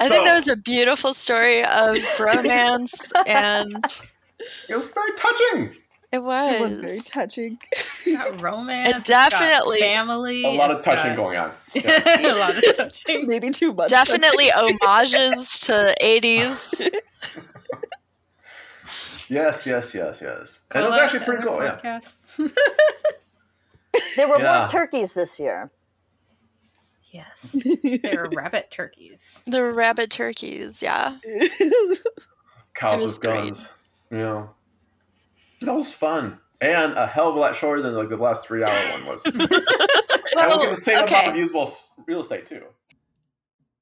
I 0.00 0.08
think 0.08 0.24
that 0.26 0.34
was 0.34 0.48
a 0.48 0.56
beautiful 0.56 1.14
story 1.14 1.64
of 1.64 1.96
romance, 2.20 3.12
and 3.26 3.84
It 4.68 4.74
was 4.76 4.88
very 4.88 5.12
touching. 5.16 5.74
it 6.10 6.22
was. 6.22 6.54
It 6.54 6.60
was 6.60 6.76
very 6.76 7.00
touching. 7.08 7.58
Romance. 8.40 8.88
It 8.88 8.96
it's 8.96 9.08
definitely- 9.08 9.80
family. 9.80 10.44
A 10.44 10.50
lot 10.50 10.70
of 10.70 10.82
touching 10.84 11.10
got- 11.12 11.16
going 11.16 11.38
on. 11.38 11.52
Yes. 11.74 12.24
a 12.24 12.38
lot 12.38 12.56
of 12.56 12.76
touching. 12.76 13.26
Maybe 13.26 13.50
too 13.50 13.72
much. 13.72 13.88
Definitely 13.90 14.50
homages 14.54 15.60
to 15.60 15.94
80s. 16.02 16.90
yes, 19.28 19.64
yes, 19.66 19.94
yes, 19.94 20.20
yes. 20.22 20.60
And 20.74 20.84
it 20.84 20.88
was 20.90 20.98
actually 20.98 21.24
pretty 21.24 21.42
cool. 21.42 21.54
other 21.60 21.80
Yeah. 21.82 22.00
There 24.16 24.28
were 24.28 24.38
Yeah. 24.38 24.58
more 24.60 24.68
turkeys 24.68 25.14
this 25.14 25.38
year. 25.40 25.70
Yes, 27.12 27.56
they're 28.02 28.28
rabbit 28.34 28.70
turkeys. 28.70 29.42
The 29.46 29.64
rabbit 29.64 30.10
turkeys, 30.10 30.82
yeah. 30.82 31.18
Cows 32.74 32.94
It 32.94 33.02
was 33.02 33.18
with 33.18 33.22
guns. 33.22 33.68
You 34.10 34.18
know, 34.18 34.50
that 35.60 35.74
was 35.74 35.92
fun 35.92 36.38
and 36.62 36.92
a 36.94 37.06
hell 37.08 37.28
of 37.28 37.34
a 37.34 37.38
lot 37.38 37.56
shorter 37.56 37.82
than 37.82 37.94
like 37.94 38.08
the 38.08 38.16
last 38.16 38.46
three 38.46 38.62
hour 38.62 38.70
one 38.70 39.06
was. 39.06 39.22
and 39.26 39.36
we'll 39.36 40.62
get 40.62 40.70
the 40.70 40.76
same 40.76 41.06
amount 41.06 41.28
of 41.28 41.36
usable 41.36 41.76
real 42.06 42.20
estate 42.20 42.46
too. 42.46 42.62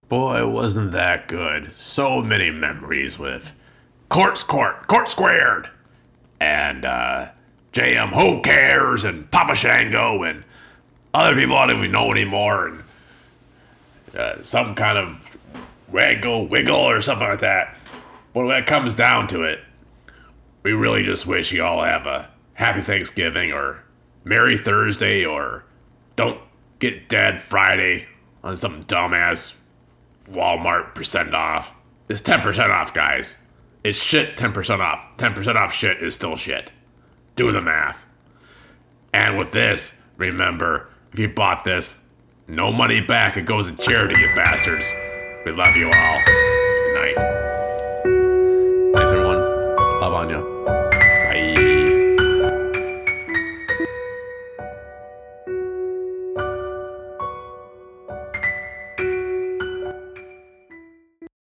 Boy, 0.09 0.45
wasn't 0.49 0.91
that 0.93 1.29
good. 1.29 1.71
So 1.79 2.23
many 2.23 2.51
memories 2.51 3.19
with 3.19 3.53
Court's 4.09 4.43
Court, 4.43 4.89
Court 4.89 5.09
Squared, 5.09 5.69
and 6.41 6.85
uh, 6.85 7.29
JM 7.73 8.13
Who 8.15 8.41
Cares, 8.41 9.05
and 9.05 9.31
Papa 9.31 9.55
Shango, 9.55 10.23
and 10.25 10.43
other 11.15 11.37
people 11.37 11.57
I 11.57 11.67
don't 11.67 11.77
even 11.77 11.93
know 11.93 12.11
anymore, 12.11 12.67
and 12.67 12.83
uh, 14.17 14.43
some 14.43 14.75
kind 14.75 14.99
of 14.99 15.39
waggle 15.89 16.47
wiggle 16.47 16.77
or 16.77 17.03
something 17.03 17.29
like 17.29 17.41
that. 17.41 17.77
But 18.33 18.47
when 18.47 18.57
it 18.57 18.67
comes 18.67 18.95
down 18.95 19.29
to 19.29 19.43
it, 19.43 19.61
we 20.63 20.73
really 20.73 21.03
just 21.03 21.27
wish 21.27 21.53
you 21.53 21.65
all 21.65 21.83
have 21.83 22.07
a 22.07 22.31
happy 22.55 22.81
Thanksgiving 22.81 23.53
or 23.53 23.85
Merry 24.25 24.59
Thursday 24.59 25.25
or 25.25 25.65
don't 26.17 26.41
get 26.79 27.09
dead 27.09 27.41
Friday 27.41 28.07
on 28.45 28.57
some 28.57 28.85
dumbass 28.85 29.57
Walmart 30.31 30.95
percent 30.95 31.35
off. 31.35 31.73
It's 32.09 32.23
10% 32.23 32.71
off, 32.71 32.93
guys. 32.93 33.37
It's 33.83 33.99
shit 33.99 34.37
10% 34.37 34.81
off. 34.81 35.17
10% 35.17 35.55
off 35.57 35.73
shit 35.73 36.03
is 36.03 36.15
still 36.15 36.37
shit. 36.37 36.71
Do 37.37 37.51
the 37.53 37.63
math. 37.63 38.07
And 39.13 39.39
with 39.39 39.53
this, 39.53 39.97
remember, 40.17 40.89
if 41.13 41.19
you 41.19 41.29
bought 41.29 41.65
this, 41.65 41.97
no 42.51 42.73
money 42.73 43.01
back. 43.01 43.37
It 43.37 43.47
goes 43.47 43.67
to 43.67 43.77
charity, 43.77 44.21
you 44.21 44.29
bastards. 44.35 44.85
We 45.45 45.53
love 45.53 45.77
you 45.77 45.87
all. 45.87 46.23
Good 46.25 47.17
night. 47.17 47.40